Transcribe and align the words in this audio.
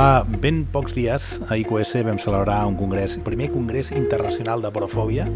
Fa 0.00 0.24
ben 0.24 0.62
pocs 0.72 0.94
dies 0.96 1.24
a 1.52 1.58
IQS 1.60 1.98
vam 2.06 2.16
celebrar 2.16 2.62
un 2.64 2.76
congrés, 2.78 3.18
el 3.18 3.22
primer 3.22 3.50
congrés 3.52 3.90
internacional 3.92 4.62
de 4.64 4.70
porofòbia, 4.72 5.26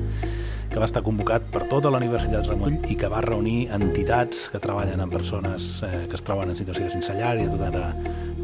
que 0.71 0.81
va 0.81 0.87
estar 0.89 1.03
convocat 1.05 1.45
per 1.53 1.67
tota 1.69 1.91
la 1.93 1.99
Universitat 2.01 2.49
Ramon 2.49 2.79
i 2.89 2.97
que 2.97 3.11
va 3.13 3.21
reunir 3.21 3.67
entitats 3.77 4.47
que 4.49 4.63
treballen 4.65 5.03
amb 5.05 5.13
persones 5.13 5.83
eh, 5.85 6.07
que 6.09 6.17
es 6.17 6.25
troben 6.25 6.49
en 6.49 6.57
situació 6.57 6.89
llar 7.13 7.35
i 7.43 7.45
de 7.45 7.59
tota 7.59 7.69
la 7.75 7.91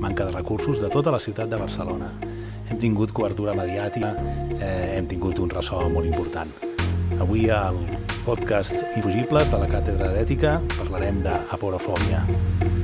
manca 0.02 0.26
de 0.26 0.34
recursos 0.36 0.82
de 0.82 0.90
tota 0.92 1.14
la 1.14 1.22
ciutat 1.24 1.48
de 1.48 1.56
Barcelona. 1.62 2.10
Hem 2.68 2.76
tingut 2.84 3.16
cobertura 3.16 3.56
mediàtica, 3.56 4.12
eh, 4.58 4.98
hem 4.98 5.08
tingut 5.08 5.40
un 5.40 5.48
ressò 5.48 5.88
molt 5.88 6.04
important. 6.04 6.52
Avui 7.16 7.48
al 7.48 7.80
podcast 8.26 8.76
Infugibles 8.92 9.48
de 9.48 9.64
la 9.64 9.72
Càtedra 9.72 10.12
d'Ètica 10.12 10.58
parlarem 10.76 11.24
d'aporofòbia. 11.24 12.79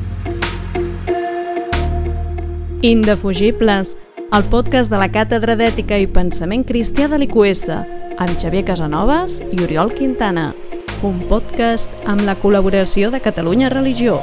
Indefugibles, 2.87 3.97
el 4.33 4.45
podcast 4.45 4.93
de 4.93 4.99
la 5.01 5.09
Càtedra 5.11 5.57
d'Ètica 5.59 5.97
i 5.99 6.05
Pensament 6.07 6.63
Cristià 6.63 7.09
de 7.11 7.17
l'IQS, 7.19 7.65
amb 7.75 8.35
Xavier 8.39 8.61
Casanovas 8.69 9.41
i 9.43 9.59
Oriol 9.65 9.91
Quintana. 9.91 10.53
Un 11.03 11.17
podcast 11.27 11.91
amb 12.07 12.23
la 12.29 12.37
col·laboració 12.39 13.09
de 13.11 13.19
Catalunya 13.25 13.73
Religió. 13.75 14.21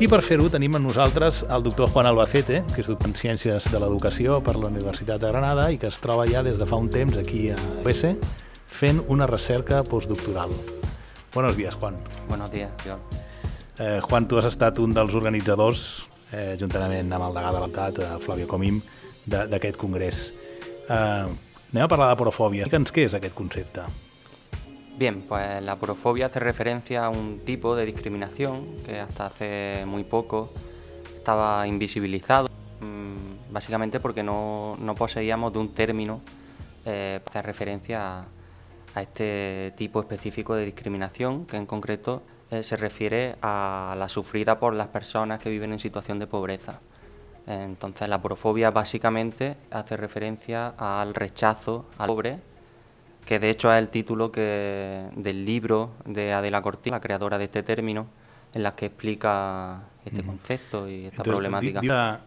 I 0.00 0.08
per 0.08 0.22
fer-ho 0.24 0.48
tenim 0.48 0.78
amb 0.80 0.88
nosaltres 0.88 1.42
el 1.44 1.66
doctor 1.66 1.92
Juan 1.92 2.08
Albacete, 2.08 2.62
que 2.72 2.80
és 2.80 2.88
doctor 2.88 3.12
en 3.12 3.18
Ciències 3.20 3.68
de 3.68 3.82
l'Educació 3.84 4.40
per 4.40 4.56
la 4.56 4.70
Universitat 4.72 5.20
de 5.20 5.34
Granada 5.34 5.68
i 5.68 5.76
que 5.76 5.92
es 5.92 6.00
troba 6.00 6.24
ja 6.32 6.40
des 6.40 6.56
de 6.56 6.64
fa 6.64 6.80
un 6.80 6.88
temps 6.88 7.20
aquí 7.20 7.50
a 7.52 7.60
UES 7.84 8.16
fent 8.80 9.04
una 9.12 9.28
recerca 9.28 9.84
postdoctoral. 9.84 10.56
Buenos 11.36 11.54
días, 11.54 11.74
Juan. 11.74 11.96
Buenos 12.30 12.50
días, 12.50 12.70
Oriol. 12.80 12.98
Eh, 13.78 14.00
Juan, 14.08 14.26
tu 14.26 14.38
has 14.38 14.46
estat 14.48 14.78
un 14.80 14.94
dels 14.96 15.12
organitzadors, 15.12 16.06
eh, 16.32 16.56
juntament 16.58 17.12
amb 17.12 17.26
el 17.26 17.34
degà 17.36 17.50
de 17.52 17.60
l'Altat, 17.60 17.98
eh, 18.00 18.06
Flavio 18.24 18.48
Comim, 18.48 18.78
de- 19.26 19.46
d'aquest 19.46 19.76
congrés. 19.76 20.32
Eh, 20.88 21.26
anem 21.74 21.84
a 21.84 21.88
parlar 21.88 22.08
de 22.08 22.16
porofòbia. 22.22 22.62
Explica'ns 22.64 22.90
què 22.90 23.04
és 23.04 23.12
aquest 23.12 23.34
concepte. 23.34 23.82
Bien, 24.96 25.20
pues 25.28 25.62
la 25.62 25.76
porofobia 25.76 26.24
hace 26.26 26.40
referencia 26.40 27.04
a 27.04 27.10
un 27.10 27.40
tipo 27.44 27.76
de 27.76 27.84
discriminación 27.84 28.64
que 28.86 28.98
hasta 28.98 29.26
hace 29.26 29.84
muy 29.86 30.04
poco 30.04 30.48
estaba 31.18 31.66
invisibilizado, 31.68 32.48
mm, 32.80 33.52
básicamente 33.52 34.00
porque 34.00 34.22
no, 34.22 34.78
no 34.80 34.94
poseíamos 34.94 35.52
de 35.52 35.58
un 35.58 35.74
término 35.74 36.22
eh, 36.86 37.20
que 37.22 37.28
hace 37.30 37.42
referencia 37.42 38.20
a, 38.20 38.24
a 38.96 39.02
este 39.02 39.74
tipo 39.76 40.00
específico 40.00 40.54
de 40.56 40.64
discriminación, 40.64 41.44
que 41.46 41.56
en 41.58 41.66
concreto 41.66 42.22
eh, 42.50 42.64
se 42.64 42.76
refiere 42.76 43.36
a 43.42 43.94
la 43.98 44.08
sufrida 44.08 44.58
por 44.58 44.72
las 44.74 44.88
personas 44.88 45.38
que 45.40 45.50
viven 45.50 45.72
en 45.72 45.78
situación 45.80 46.18
de 46.18 46.26
pobreza. 46.26 46.80
Entonces 47.46 48.08
la 48.08 48.20
porofobia 48.20 48.70
básicamente 48.72 49.56
hace 49.70 49.96
referencia 49.96 50.74
al 50.78 51.14
rechazo 51.14 51.86
al 51.98 52.08
pobre 52.08 52.38
que 53.24 53.38
de 53.38 53.50
hecho 53.50 53.72
es 53.72 53.78
el 53.78 53.88
título 53.88 54.30
que, 54.32 55.08
del 55.14 55.44
libro 55.44 55.90
de 56.04 56.32
Adela 56.32 56.62
Cortina, 56.62 56.96
la 56.96 57.00
creadora 57.00 57.38
de 57.38 57.44
este 57.44 57.62
término, 57.64 58.06
en 58.54 58.62
la 58.62 58.74
que 58.76 58.86
explica 58.86 59.80
este 60.04 60.22
concepto 60.22 60.88
y 60.88 61.06
esta 61.06 61.22
problemàtica. 61.24 61.80
di- 61.80 61.88
di- 61.88 62.18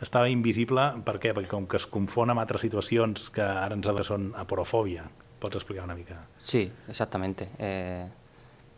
estava 0.00 0.28
invisible, 0.28 1.02
per 1.04 1.18
què? 1.18 1.32
Perquè 1.34 1.48
com 1.50 1.66
que 1.66 1.76
es 1.76 1.86
confon 1.86 2.30
amb 2.30 2.38
altres 2.40 2.60
situacions 2.62 3.30
que 3.34 3.42
ara 3.42 3.74
ens 3.74 4.06
són 4.06 4.32
aporofòbia. 4.36 5.04
Pots 5.44 5.56
explicar 5.56 5.84
una 5.84 5.94
mica? 5.94 6.24
Sí, 6.42 6.72
exactamente. 6.88 7.50
Eh, 7.58 8.08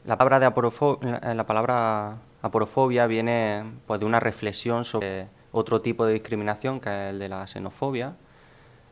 la 0.05 0.19
palabra 0.19 0.41
de 0.41 0.47
aporofo- 0.49 0.99
la, 1.01 1.33
la 1.33 1.47
palabra 1.47 2.17
aporofobia 2.43 3.07
viene 3.07 3.63
pues, 3.87 4.01
de 4.01 4.07
una 4.07 4.19
reflexión 4.19 4.85
sobre 4.85 5.29
otro 5.53 5.81
tipo 5.81 6.05
de 6.05 6.15
discriminación, 6.15 6.81
que 6.81 6.89
es 6.91 7.11
el 7.13 7.21
de 7.21 7.29
la 7.29 7.47
xenofobia, 7.47 8.15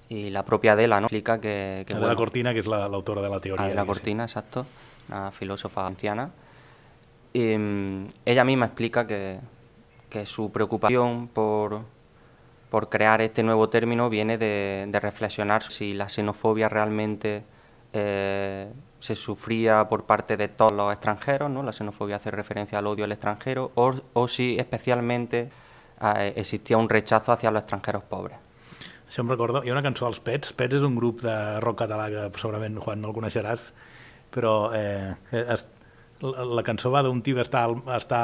y 0.08 0.30
la 0.30 0.44
propia 0.44 0.74
Adela 0.74 1.00
¿no? 1.00 1.06
explica 1.06 1.40
que, 1.40 1.78
que, 1.80 1.84
Que 1.86 1.94
bueno, 1.94 2.06
la 2.06 2.14
Cortina, 2.14 2.52
que 2.52 2.60
és 2.60 2.66
la- 2.68 2.86
l'autora 2.88 3.20
de 3.20 3.28
la 3.28 3.40
teoria. 3.40 3.66
Adela. 3.66 3.84
Cortina, 3.84 4.22
exacto, 4.22 4.66
una 5.08 5.32
filósofa 5.32 5.84
anciana. 5.84 6.30
Y, 7.32 7.58
mm, 7.58 8.06
ella 8.24 8.44
misma 8.44 8.66
explica 8.66 9.04
que, 9.04 9.40
que 10.08 10.26
su 10.26 10.52
preocupación 10.52 11.26
por, 11.26 11.80
por 12.70 12.88
crear 12.88 13.20
este 13.20 13.42
nuevo 13.42 13.68
término 13.68 14.08
viene 14.10 14.38
de, 14.38 14.86
de 14.86 15.00
reflexionar 15.00 15.64
si 15.64 15.92
la 15.92 16.08
xenofobia 16.08 16.68
realmente 16.68 17.42
eh, 17.94 18.72
se 18.98 19.14
sufría 19.14 19.88
por 19.88 20.04
parte 20.04 20.36
de 20.36 20.48
todos 20.48 20.72
los 20.72 20.92
extranjeros, 20.92 21.48
¿no? 21.48 21.62
la 21.62 21.72
xenofobia 21.72 22.16
hace 22.16 22.30
referencia 22.30 22.78
al 22.78 22.86
odio 22.86 23.04
al 23.04 23.12
extranjero, 23.12 23.70
o, 23.76 23.94
o 24.12 24.28
si 24.28 24.58
especialmente 24.58 25.48
eh, 26.00 26.32
existía 26.36 26.76
un 26.76 26.88
rechazo 26.88 27.32
hacia 27.32 27.50
los 27.50 27.62
extranjeros 27.62 28.02
pobres. 28.02 28.38
Això 29.08 29.22
em 29.22 29.30
recorda, 29.30 29.60
hi 29.62 29.70
ha 29.70 29.76
una 29.76 29.84
cançó 29.84 30.08
dels 30.08 30.18
Pets, 30.18 30.50
Pets 30.58 30.80
és 30.80 30.82
un 30.82 30.96
grup 30.98 31.20
de 31.22 31.34
rock 31.62 31.84
català 31.84 32.08
que 32.10 32.24
segurament, 32.40 32.80
Juan, 32.82 32.98
no 32.98 33.12
el 33.12 33.14
coneixeràs, 33.14 33.68
però 34.34 34.72
eh, 34.74 35.14
es, 35.30 35.62
la, 36.24 36.48
la 36.58 36.64
cançó 36.66 36.90
va 36.90 37.04
d'un 37.06 37.20
tio 37.22 37.38
que 37.38 37.44
està, 37.44 37.62
al, 37.68 37.76
està 37.94 38.22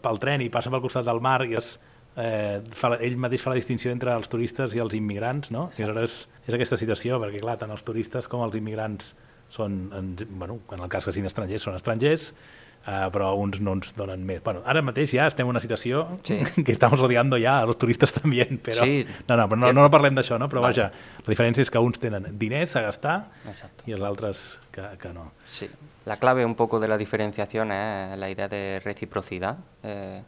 pel 0.00 0.22
tren 0.22 0.40
i 0.40 0.48
passa 0.48 0.72
pel 0.72 0.80
costat 0.80 1.04
del 1.04 1.20
mar 1.20 1.42
i 1.44 1.58
es, 1.60 1.74
eh, 2.16 2.60
fa, 2.76 2.94
ell 3.00 3.16
mateix 3.20 3.42
fa 3.42 3.50
la 3.54 3.58
distinció 3.60 3.92
entre 3.92 4.14
els 4.16 4.28
turistes 4.28 4.74
i 4.74 4.82
els 4.82 4.94
immigrants, 4.94 5.50
no? 5.54 5.70
I 5.78 5.82
aleshores 5.84 6.26
és 6.46 6.54
aquesta 6.56 6.76
situació, 6.80 7.20
perquè 7.22 7.42
clar, 7.42 7.58
tant 7.60 7.70
els 7.70 7.84
turistes 7.86 8.28
com 8.28 8.42
els 8.46 8.56
immigrants 8.58 9.14
són, 9.50 9.90
en, 9.96 10.16
bueno, 10.38 10.60
en 10.72 10.80
el 10.80 10.88
cas 10.88 11.04
que 11.04 11.12
siguin 11.12 11.26
estrangers, 11.30 11.62
són 11.68 11.78
estrangers, 11.78 12.32
Uh, 12.80 13.10
però 13.12 13.34
uns 13.36 13.58
no 13.60 13.74
ens 13.76 13.90
donen 13.92 14.22
més. 14.24 14.38
Bueno, 14.40 14.62
ara 14.64 14.80
mateix 14.80 15.10
ja 15.12 15.26
estem 15.28 15.44
en 15.44 15.50
una 15.50 15.60
situació 15.60 16.06
Sí. 16.24 16.38
que 16.64 16.72
estamos 16.72 16.98
odiando 17.04 17.36
ya 17.36 17.58
a 17.60 17.66
los 17.66 17.76
turistas 17.76 18.10
también, 18.10 18.56
però... 18.56 18.86
Sí. 18.88 19.04
No, 19.28 19.36
no, 19.36 19.44
però 19.50 19.58
no, 19.66 19.72
no 19.76 19.90
parlem 19.92 20.16
d'això, 20.16 20.38
no? 20.40 20.48
Però 20.48 20.62
vaja, 20.64 20.86
la 21.20 21.28
diferència 21.28 21.60
és 21.60 21.68
que 21.68 21.78
uns 21.78 22.00
tenen 22.00 22.38
diners 22.40 22.72
a 22.80 22.86
gastar 22.86 23.18
Exacto. 23.44 23.84
i 23.84 23.92
els 23.92 24.00
altres 24.00 24.58
que, 24.72 24.86
que 24.96 25.12
no. 25.12 25.26
Sí, 25.44 25.68
la 26.08 26.16
clave 26.16 26.46
un 26.48 26.54
poco 26.54 26.80
de 26.80 26.88
la 26.88 26.96
diferenciación 26.96 27.70
es 27.70 28.16
la 28.16 28.30
idea 28.30 28.48
de 28.48 28.80
reciprocidad. 28.82 29.58
Eh, 29.82 30.22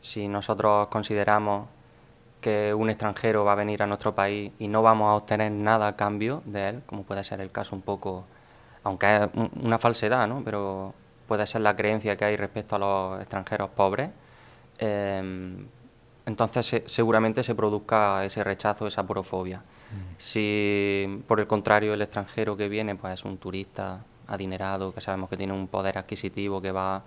si 0.00 0.28
nosotros 0.28 0.88
consideramos 0.88 1.68
que 2.40 2.72
un 2.72 2.88
extranjero 2.88 3.44
va 3.44 3.52
a 3.52 3.56
venir 3.56 3.82
a 3.82 3.86
nuestro 3.86 4.14
país 4.14 4.52
y 4.58 4.68
no 4.68 4.80
vamos 4.82 5.08
a 5.10 5.14
obtener 5.14 5.50
nada 5.50 5.88
a 5.88 5.96
cambio 5.96 6.42
de 6.46 6.68
él, 6.68 6.82
como 6.86 7.02
puede 7.02 7.24
ser 7.24 7.40
el 7.40 7.50
caso 7.50 7.74
un 7.74 7.82
poco, 7.82 8.24
aunque 8.84 9.16
es 9.16 9.22
un- 9.34 9.50
una 9.62 9.78
falsedad, 9.78 10.28
¿no? 10.28 10.42
pero 10.44 10.94
puede 11.26 11.46
ser 11.46 11.62
la 11.62 11.74
creencia 11.74 12.16
que 12.16 12.24
hay 12.24 12.36
respecto 12.36 12.76
a 12.76 12.78
los 12.78 13.20
extranjeros 13.20 13.70
pobres, 13.70 14.10
eh, 14.78 15.56
entonces 16.26 16.66
se- 16.66 16.84
seguramente 16.88 17.42
se 17.42 17.54
produzca 17.54 18.24
ese 18.24 18.44
rechazo, 18.44 18.86
esa 18.86 19.02
porofobia. 19.06 19.62
Si 20.18 21.22
por 21.26 21.40
el 21.40 21.46
contrario 21.46 21.94
el 21.94 22.02
extranjero 22.02 22.56
que 22.56 22.68
viene 22.68 22.94
pues 22.94 23.14
es 23.14 23.24
un 23.24 23.38
turista 23.38 24.00
adinerado, 24.26 24.92
que 24.92 25.00
sabemos 25.00 25.30
que 25.30 25.36
tiene 25.38 25.54
un 25.54 25.68
poder 25.68 25.96
adquisitivo 25.98 26.60
que 26.60 26.70
va 26.70 27.02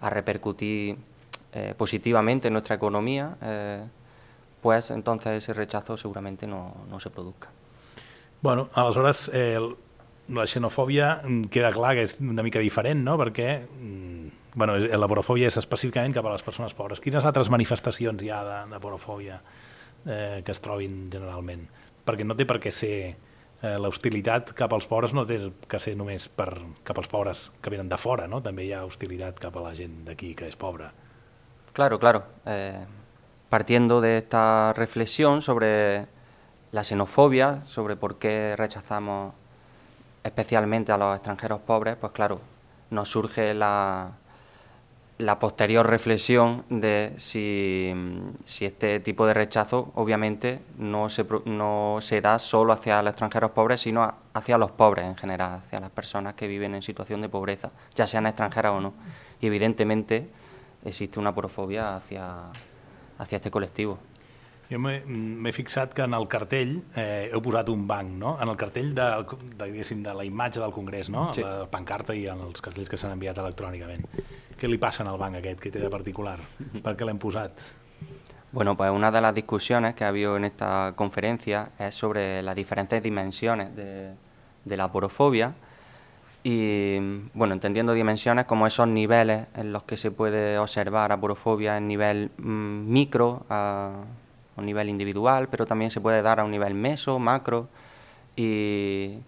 a 0.00 0.10
repercutir 0.10 0.96
eh, 1.52 1.74
positivamente 1.76 2.48
en 2.48 2.54
nuestra 2.54 2.76
economía, 2.76 3.36
eh, 3.42 3.84
pues 4.60 4.90
entonces 4.90 5.42
ese 5.42 5.52
rechazo 5.52 5.96
seguramente 5.96 6.46
no, 6.46 6.74
no 6.88 7.00
se 7.00 7.10
produzca. 7.10 7.48
Bueno, 8.42 8.68
aleshores, 8.74 9.30
eh, 9.32 9.58
la 10.30 10.46
xenofòbia 10.46 11.22
mm, 11.24 11.50
queda 11.52 11.72
clar 11.74 11.94
que 11.98 12.04
és 12.06 12.14
una 12.22 12.44
mica 12.46 12.60
diferent, 12.62 13.02
no? 13.04 13.16
Perquè 13.18 13.48
mm, 13.66 14.54
bueno, 14.54 14.76
la 14.78 15.08
porofòbia 15.10 15.50
és 15.50 15.58
específicament 15.60 16.14
cap 16.14 16.26
a 16.26 16.34
les 16.34 16.44
persones 16.46 16.74
pobres. 16.74 17.02
Quines 17.02 17.26
altres 17.26 17.50
manifestacions 17.52 18.22
hi 18.22 18.30
ha 18.30 18.40
de, 18.46 18.60
de 18.72 18.80
porofòbia 18.82 19.40
eh, 20.06 20.40
que 20.44 20.54
es 20.54 20.62
trobin 20.62 21.08
generalment? 21.12 21.66
Perquè 22.06 22.26
no 22.26 22.36
té 22.38 22.46
per 22.48 22.60
què 22.62 22.72
ser 22.74 22.94
eh, 23.10 23.76
l'hostilitat 23.82 24.54
cap 24.56 24.72
als 24.72 24.88
pobres 24.90 25.14
no 25.16 25.26
té 25.28 25.40
que 25.68 25.82
ser 25.82 25.96
només 25.98 26.28
per, 26.28 26.52
cap 26.86 26.98
als 26.98 27.10
pobres 27.10 27.48
que 27.60 27.74
venen 27.74 27.90
de 27.90 27.98
fora, 28.00 28.26
no? 28.30 28.40
També 28.42 28.66
hi 28.66 28.74
ha 28.74 28.86
hostilitat 28.88 29.40
cap 29.42 29.56
a 29.56 29.68
la 29.68 29.74
gent 29.76 30.04
d'aquí 30.08 30.34
que 30.38 30.48
és 30.50 30.58
pobra. 30.58 30.90
Claro, 31.72 31.98
claro. 31.98 32.24
eh, 32.46 32.84
partiendo 33.48 34.00
de 34.00 34.18
esta 34.18 34.72
reflexión 34.72 35.42
sobre 35.42 36.06
la 36.72 36.84
xenofobia, 36.84 37.62
sobre 37.66 37.96
por 37.96 38.18
qué 38.18 38.54
rechazamos 38.56 39.34
especialmente 40.22 40.92
a 40.92 40.96
los 40.96 41.16
extranjeros 41.16 41.60
pobres, 41.60 41.96
pues 41.96 42.12
claro, 42.12 42.40
nos 42.90 43.08
surge 43.08 43.54
la, 43.54 44.12
posterior 45.40 45.86
reflexión 45.86 46.64
de 46.68 47.12
si, 47.16 47.92
este 48.60 49.00
tipo 49.00 49.26
de 49.26 49.34
rechazo 49.34 49.90
obviamente 49.94 50.60
no 50.78 51.08
se, 51.08 51.26
no 51.44 51.98
se 52.00 52.20
da 52.20 52.38
solo 52.38 52.72
hacia 52.72 53.02
los 53.02 53.10
extranjeros 53.10 53.50
pobres, 53.50 53.80
sino 53.80 54.14
hacia 54.32 54.58
los 54.58 54.70
pobres 54.70 55.06
en 55.06 55.16
general, 55.16 55.62
hacia 55.66 55.80
las 55.80 55.90
personas 55.90 56.34
que 56.34 56.46
viven 56.46 56.74
en 56.74 56.82
situación 56.82 57.20
de 57.20 57.28
pobreza, 57.28 57.70
ya 57.94 58.06
sean 58.06 58.26
extranjeras 58.26 58.72
o 58.72 58.80
no. 58.80 58.92
Y 59.40 59.46
evidentemente 59.46 60.28
existe 60.84 61.20
una 61.20 61.34
porofobia 61.34 61.96
hacia, 61.96 62.50
hacia 63.18 63.36
este 63.36 63.50
colectivo. 63.50 63.98
Jo 64.70 64.78
m'he 64.78 65.50
fixat 65.50 65.90
que 65.98 66.04
en 66.06 66.14
el 66.14 66.28
cartell 66.30 66.76
eh, 66.94 67.28
heu 67.32 67.40
posat 67.42 67.72
un 67.72 67.88
banc, 67.88 68.12
no? 68.20 68.36
En 68.38 68.52
el 68.52 68.56
cartell 68.56 68.92
de, 68.94 69.06
de, 69.58 69.70
de 69.82 70.14
la 70.14 70.24
imatge 70.24 70.60
del 70.62 70.70
Congrés, 70.70 71.10
no? 71.10 71.32
Sí. 71.34 71.42
La 71.42 71.66
pancarta 71.66 72.14
i 72.14 72.28
en 72.30 72.44
els 72.46 72.62
cartells 72.62 72.88
que 72.88 73.00
s'han 73.00 73.16
enviat 73.16 73.40
electrònicament. 73.42 74.06
Què 74.60 74.70
li 74.70 74.78
passa 74.78 75.02
al 75.02 75.18
banc 75.18 75.40
aquest, 75.40 75.58
que 75.58 75.72
té 75.74 75.82
de 75.82 75.90
particular? 75.90 76.38
Per 76.84 76.94
què 76.94 77.08
l'hem 77.08 77.18
posat? 77.18 77.58
Bueno, 78.52 78.76
pues 78.76 78.90
una 78.90 79.10
de 79.10 79.20
las 79.20 79.34
discusiones 79.34 79.94
que 79.94 80.04
ha 80.04 80.08
habido 80.08 80.36
en 80.36 80.44
esta 80.44 80.92
conferencia 80.94 81.70
es 81.78 81.94
sobre 81.94 82.42
las 82.42 82.54
diferentes 82.54 83.02
dimensiones 83.02 83.74
de, 83.74 84.14
de 84.64 84.76
la 84.76 84.90
porofobia 84.90 85.52
y, 86.42 86.98
bueno, 87.34 87.54
entendiendo 87.54 87.92
dimensiones 87.92 88.46
como 88.46 88.66
esos 88.66 88.88
niveles 88.88 89.46
en 89.54 89.72
los 89.72 89.82
que 89.82 89.96
se 89.96 90.10
puede 90.10 90.58
observar 90.58 91.12
aporofobia 91.12 91.76
en 91.76 91.86
nivel 91.86 92.30
mm, 92.38 92.90
micro, 92.90 93.44
a, 93.50 94.04
un 94.56 94.66
nivel 94.66 94.88
individual, 94.88 95.48
pero 95.48 95.66
también 95.66 95.90
se 95.90 96.00
puede 96.00 96.22
dar 96.22 96.40
a 96.40 96.44
un 96.44 96.50
nivel 96.50 96.74
meso, 96.74 97.18
macro 97.18 97.68
y 98.36 99.18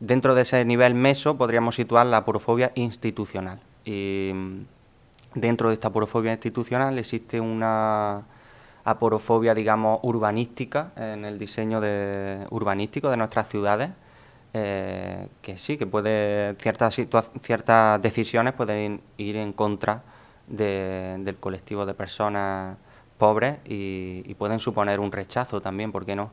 dentro 0.00 0.34
de 0.34 0.42
ese 0.42 0.64
nivel 0.64 0.94
meso 0.94 1.36
podríamos 1.36 1.74
situar 1.74 2.06
la 2.06 2.18
aporofobia 2.18 2.72
institucional. 2.74 3.60
Y 3.84 4.30
mm, 4.34 4.60
dentro 5.34 5.68
de 5.68 5.74
esta 5.74 5.88
aporofobia 5.88 6.32
institucional 6.32 6.98
existe 6.98 7.40
una 7.40 8.22
aporofobia, 8.84 9.54
digamos, 9.54 10.00
urbanística 10.02 10.92
en 10.96 11.24
el 11.24 11.38
diseño 11.38 11.80
de, 11.80 12.46
urbanístico 12.50 13.08
de 13.08 13.16
nuestras 13.16 13.48
ciudades, 13.48 13.90
eh, 14.54 15.28
que 15.42 15.58
sí, 15.58 15.76
que 15.78 15.86
puede 15.86 16.54
ciertas, 16.60 16.96
ciertas 17.42 18.00
decisiones 18.02 18.54
pueden 18.54 19.00
ir 19.18 19.36
en 19.36 19.52
contra 19.52 20.02
de- 20.46 21.16
del 21.20 21.36
colectivo 21.38 21.86
de 21.86 21.94
personas 21.94 22.76
pobres 23.18 23.58
y, 23.66 24.22
y 24.26 24.34
pueden 24.34 24.60
suponer 24.60 25.00
un 25.00 25.12
rechazo 25.12 25.60
también, 25.60 25.92
¿por 25.92 26.06
qué 26.06 26.16
no? 26.16 26.30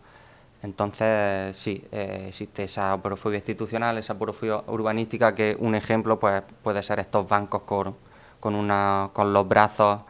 Entonces, 0.64 1.56
sí, 1.58 1.84
eh, 1.92 2.26
existe 2.28 2.64
esa 2.66 2.94
aporofobia 2.94 3.38
institucional, 3.38 3.98
esa 3.98 4.14
aporofobia 4.14 4.58
urbanística, 4.68 5.34
que 5.34 5.56
un 5.60 5.74
ejemplo 5.76 6.20
pues, 6.20 6.44
puede 6.64 6.84
ser 6.84 7.00
estos 7.00 7.28
bancos 7.28 7.64
con, 7.64 7.96
con, 8.40 8.54
una, 8.56 9.10
con 9.14 9.34
los 9.34 9.48
brazos 9.48 10.02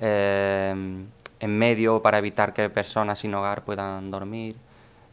eh, 0.00 0.74
en 1.40 1.58
medio 1.58 2.02
para 2.02 2.18
evitar 2.18 2.52
que 2.52 2.68
personas 2.70 3.20
sin 3.20 3.34
hogar 3.34 3.62
puedan 3.64 4.10
dormir 4.10 4.56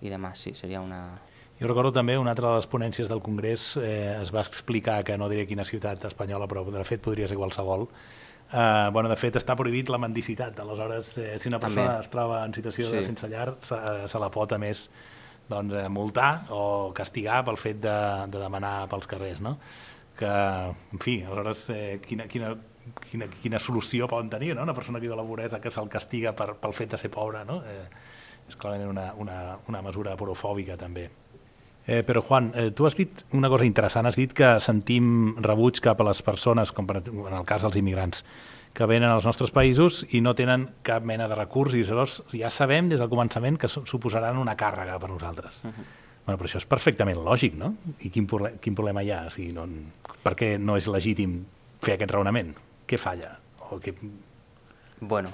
y 0.02 0.10
demás. 0.10 0.40
Sí, 0.40 0.54
sería 0.56 0.82
una... 0.82 1.20
Jo 1.58 1.66
recordo 1.68 1.90
també 1.92 2.18
una 2.22 2.32
altra 2.36 2.52
de 2.52 2.60
les 2.60 2.68
ponències 2.70 3.08
del 3.10 3.22
Congrés 3.26 3.72
eh, 3.82 4.20
es 4.22 4.30
va 4.34 4.44
explicar 4.46 5.00
que 5.04 5.16
no 5.18 5.26
diré 5.32 5.48
quina 5.50 5.66
ciutat 5.66 6.04
espanyola, 6.06 6.46
però 6.48 6.62
de 6.70 6.84
fet 6.86 7.02
podria 7.02 7.28
ser 7.28 7.38
qualsevol. 7.40 7.88
Eh, 8.54 8.90
bueno, 8.94 9.10
de 9.10 9.18
fet 9.20 9.36
està 9.40 9.56
prohibit 9.58 9.90
la 9.90 9.98
mendicitat, 10.00 10.60
aleshores 10.62 11.16
eh, 11.18 11.34
si 11.42 11.50
una 11.50 11.60
persona 11.60 11.96
També. 11.98 12.06
es 12.06 12.12
troba 12.14 12.44
en 12.46 12.54
situació 12.54 12.92
de 12.92 13.02
Sí. 13.02 13.08
sense 13.10 13.28
llar 13.28 13.56
se, 13.60 13.76
se 14.08 14.20
la 14.22 14.30
pot 14.32 14.54
a 14.54 14.58
més 14.62 14.86
doncs, 15.50 15.74
eh, 15.74 15.90
multar 15.90 16.46
o 16.54 16.94
castigar 16.94 17.44
pel 17.44 17.58
fet 17.58 17.82
de, 17.82 17.98
de 18.30 18.40
demanar 18.40 18.88
pels 18.92 19.08
carrers, 19.08 19.42
no? 19.42 19.58
Que, 20.18 20.28
en 20.30 21.00
fi, 21.00 21.24
aleshores 21.24 21.70
eh, 21.74 22.00
quina, 22.06 22.28
quina, 22.28 22.54
quina, 23.10 23.28
quina 23.42 23.60
solució 23.60 24.08
poden 24.08 24.30
tenir, 24.30 24.54
no? 24.56 24.62
Una 24.64 24.74
persona 24.78 25.00
que 25.00 25.08
viu 25.10 25.14
a 25.14 25.20
la 25.20 25.26
pobresa 25.28 25.60
que 25.60 25.72
se'l 25.72 25.90
castiga 25.90 26.34
per, 26.38 26.54
pel 26.62 26.74
fet 26.74 26.92
de 26.94 26.98
ser 27.02 27.10
pobre, 27.10 27.44
no? 27.46 27.64
Eh, 27.66 27.88
és 28.48 28.56
clarament 28.56 28.90
una, 28.94 29.10
una, 29.20 29.58
una 29.68 29.82
mesura 29.82 30.16
porofòbica 30.16 30.78
també. 30.80 31.10
Eh, 31.88 32.04
però, 32.04 32.22
Juan, 32.22 32.52
eh, 32.54 32.72
tu 32.76 32.86
has 32.86 32.96
dit 32.98 33.22
una 33.32 33.48
cosa 33.48 33.64
interessant, 33.66 34.06
has 34.10 34.18
dit 34.20 34.34
que 34.36 34.58
sentim 34.60 35.38
rebuig 35.40 35.80
cap 35.80 36.02
a 36.02 36.08
les 36.10 36.20
persones, 36.22 36.74
com 36.76 36.86
per, 36.86 36.98
en 37.08 37.34
el 37.34 37.46
cas 37.48 37.64
dels 37.64 37.78
immigrants, 37.80 38.26
que 38.76 38.86
venen 38.86 39.10
als 39.10 39.24
nostres 39.26 39.54
països 39.56 40.04
i 40.14 40.20
no 40.22 40.36
tenen 40.36 40.68
cap 40.86 41.06
mena 41.08 41.30
de 41.32 41.36
recurs 41.40 41.74
i 41.74 41.86
llavors 41.88 42.20
ja 42.36 42.52
sabem 42.54 42.90
des 42.92 43.00
del 43.00 43.10
començament 43.10 43.56
que 43.58 43.70
su- 43.72 43.86
suposaran 43.88 44.38
una 44.38 44.58
càrrega 44.60 45.00
per 45.00 45.10
nosaltres. 45.10 45.64
Uh 45.64 45.70
-huh. 45.72 45.86
bueno, 46.26 46.38
però 46.38 46.46
això 46.46 46.58
és 46.58 46.66
perfectament 46.66 47.18
lògic, 47.18 47.54
no? 47.56 47.74
I 48.02 48.10
quin, 48.10 48.28
proble 48.28 48.58
quin 48.60 48.76
problema 48.76 49.02
hi 49.02 49.12
ha? 49.12 49.26
O 49.28 49.30
sigui, 49.30 49.54
no, 49.54 49.66
per 50.22 50.36
què 50.36 50.60
no 50.60 50.76
és 50.76 50.88
legítim 50.88 51.46
fer 51.82 51.94
aquest 51.94 52.12
raonament? 52.12 52.54
Què 52.86 52.98
falla? 52.98 53.40
O 53.72 53.80
què... 53.80 53.94
Bueno, 55.00 55.30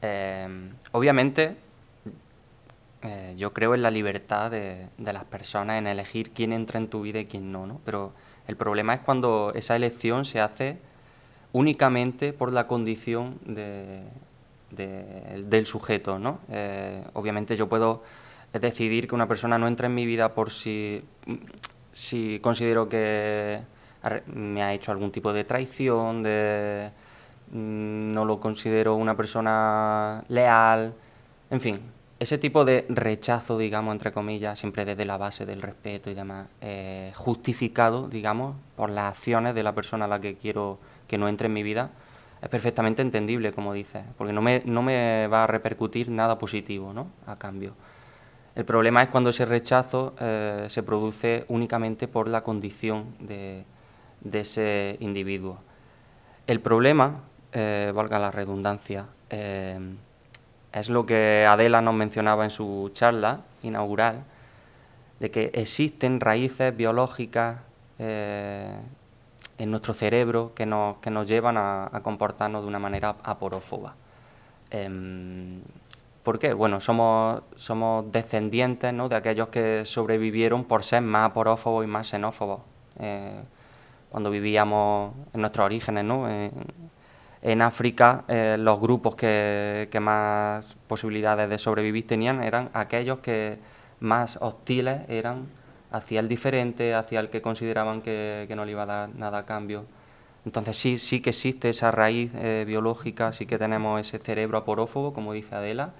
eh, 0.00 0.48
obviamente 0.92 1.54
eh, 3.02 3.34
yo 3.36 3.52
creo 3.52 3.74
en 3.74 3.82
la 3.82 3.90
libertad 3.90 4.50
de, 4.50 4.86
las 4.98 5.24
personas 5.24 5.78
en 5.78 5.86
elegir 5.86 6.30
quién 6.30 6.52
entra 6.52 6.78
en 6.78 6.88
tu 6.88 7.02
vida 7.02 7.18
y 7.20 7.26
quién 7.26 7.50
no, 7.52 7.66
¿no? 7.66 7.80
Pero 7.84 8.12
el 8.46 8.56
problema 8.56 8.94
es 8.94 9.00
cuando 9.00 9.52
esa 9.54 9.76
elección 9.76 10.24
se 10.24 10.40
hace 10.40 10.78
únicamente 11.52 12.32
por 12.32 12.52
la 12.52 12.66
condición 12.66 13.38
de- 13.44 14.02
de- 14.70 15.44
del 15.46 15.66
sujeto, 15.66 16.18
¿no? 16.18 16.38
Eh, 16.50 17.04
obviamente 17.14 17.56
yo 17.56 17.68
puedo 17.68 18.02
decidir 18.52 19.08
que 19.08 19.14
una 19.14 19.26
persona 19.28 19.58
no 19.58 19.66
entre 19.68 19.86
en 19.86 19.94
mi 19.94 20.06
vida 20.06 20.30
por 20.34 20.50
si, 20.50 21.02
si 21.92 22.38
considero 22.40 22.88
que 22.88 23.60
me 24.26 24.62
ha 24.62 24.72
hecho 24.74 24.92
algún 24.92 25.10
tipo 25.12 25.32
de 25.32 25.44
traición, 25.44 26.22
de 26.22 26.90
mm, 27.52 28.12
no 28.12 28.24
lo 28.24 28.40
considero 28.40 28.94
una 28.96 29.16
persona 29.16 30.24
leal, 30.28 30.94
en 31.50 31.60
fin, 31.60 31.80
ese 32.22 32.38
tipo 32.38 32.64
de 32.64 32.86
rechazo, 32.88 33.58
digamos, 33.58 33.92
entre 33.92 34.12
comillas, 34.12 34.56
siempre 34.56 34.84
desde 34.84 35.04
la 35.04 35.16
base 35.16 35.44
del 35.44 35.60
respeto 35.60 36.08
y 36.08 36.14
demás, 36.14 36.46
eh, 36.60 37.12
justificado, 37.16 38.06
digamos, 38.08 38.54
por 38.76 38.90
las 38.90 39.16
acciones 39.16 39.56
de 39.56 39.64
la 39.64 39.72
persona 39.72 40.04
a 40.04 40.08
la 40.08 40.20
que 40.20 40.36
quiero 40.36 40.78
que 41.08 41.18
no 41.18 41.28
entre 41.28 41.46
en 41.46 41.52
mi 41.52 41.64
vida, 41.64 41.90
es 42.40 42.48
perfectamente 42.48 43.02
entendible, 43.02 43.52
como 43.52 43.72
dices, 43.72 44.04
porque 44.16 44.32
no 44.32 44.40
me, 44.40 44.62
no 44.64 44.82
me 44.82 45.26
va 45.26 45.44
a 45.44 45.46
repercutir 45.48 46.10
nada 46.10 46.38
positivo, 46.38 46.92
¿no? 46.92 47.08
A 47.26 47.34
cambio. 47.34 47.74
El 48.54 48.64
problema 48.64 49.02
es 49.02 49.08
cuando 49.08 49.30
ese 49.30 49.44
rechazo 49.44 50.14
eh, 50.20 50.66
se 50.68 50.84
produce 50.84 51.44
únicamente 51.48 52.06
por 52.06 52.28
la 52.28 52.42
condición 52.42 53.16
de, 53.18 53.64
ese 54.32 54.96
individuo. 55.00 55.58
El 56.46 56.60
problema, 56.60 57.22
eh, 57.52 57.90
valga 57.92 58.20
la 58.20 58.30
redundancia, 58.30 59.06
es 60.72 60.88
lo 60.88 61.04
que 61.06 61.46
Adela 61.46 61.80
nos 61.80 61.94
mencionaba 61.94 62.44
en 62.44 62.50
su 62.50 62.90
charla 62.94 63.40
inaugural, 63.62 64.24
de 65.20 65.30
que 65.30 65.50
existen 65.54 66.20
raíces 66.20 66.76
biológicas 66.76 67.58
eh, 67.98 68.74
en 69.58 69.70
nuestro 69.70 69.94
cerebro 69.94 70.52
que 70.54 70.66
nos, 70.66 70.96
que 70.98 71.10
nos 71.10 71.28
llevan 71.28 71.56
a, 71.56 72.00
comportarnos 72.02 72.62
de 72.62 72.68
una 72.68 72.78
manera 72.78 73.16
aporófoba. 73.22 73.94
Em, 74.70 75.60
¿Por 76.22 76.38
qué? 76.38 76.52
Bueno, 76.54 76.80
somos, 76.80 77.42
somos 77.56 78.10
descendientes 78.10 78.92
¿no? 78.94 79.08
de 79.08 79.16
aquellos 79.16 79.48
que 79.48 79.84
sobrevivieron 79.84 80.64
por 80.64 80.84
ser 80.84 81.02
más 81.02 81.30
aporófobos 81.30 81.84
y 81.84 81.88
más 81.88 82.08
xenófobos. 82.08 82.60
Eh, 82.98 83.42
cuando 84.10 84.30
vivíamos 84.30 85.14
en 85.32 85.40
nuestros 85.40 85.64
orígenes, 85.64 86.04
¿no? 86.04 86.28
En, 87.42 87.60
África, 87.60 88.24
eh, 88.28 88.56
los 88.58 88.80
grupos 88.80 89.16
que, 89.16 89.88
más 90.00 90.64
posibilidades 90.86 91.50
de 91.50 91.58
sobrevivir 91.58 92.06
tenían 92.06 92.42
eran 92.42 92.70
aquellos 92.72 93.18
que 93.18 93.58
más 94.00 94.38
hostiles 94.40 95.02
eran 95.08 95.46
hacia 95.90 96.20
el 96.20 96.28
diferente, 96.28 96.94
hacia 96.94 97.20
el 97.20 97.30
que 97.30 97.42
consideraban 97.42 98.00
que, 98.00 98.46
que 98.48 98.56
no 98.56 98.64
le 98.64 98.72
iba 98.72 98.84
a 98.84 98.86
dar 98.86 99.08
nada 99.14 99.38
a 99.38 99.44
cambio. 99.44 99.84
Entonces 100.44 100.76
sí, 100.76 100.98
sí 100.98 101.20
que 101.20 101.30
existe 101.30 101.68
esa 101.68 101.90
raíz 101.90 102.32
eh, 102.34 102.64
biológica, 102.66 103.32
sí 103.32 103.46
que 103.46 103.58
tenemos 103.58 104.00
ese 104.00 104.18
cerebro 104.18 104.58
aporófobo, 104.58 105.12
como 105.12 105.32
dice 105.32 105.54
Adela, 105.54 105.90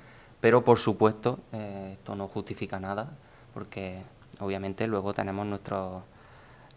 pero 0.40 0.64
por 0.64 0.78
supuesto 0.78 1.38
eh, 1.52 1.90
esto 1.94 2.16
no 2.16 2.26
justifica 2.28 2.80
nada, 2.80 3.10
porque 3.54 4.02
obviamente 4.40 4.86
luego 4.88 5.14
tenemos 5.14 5.46
nuestro, 5.46 6.02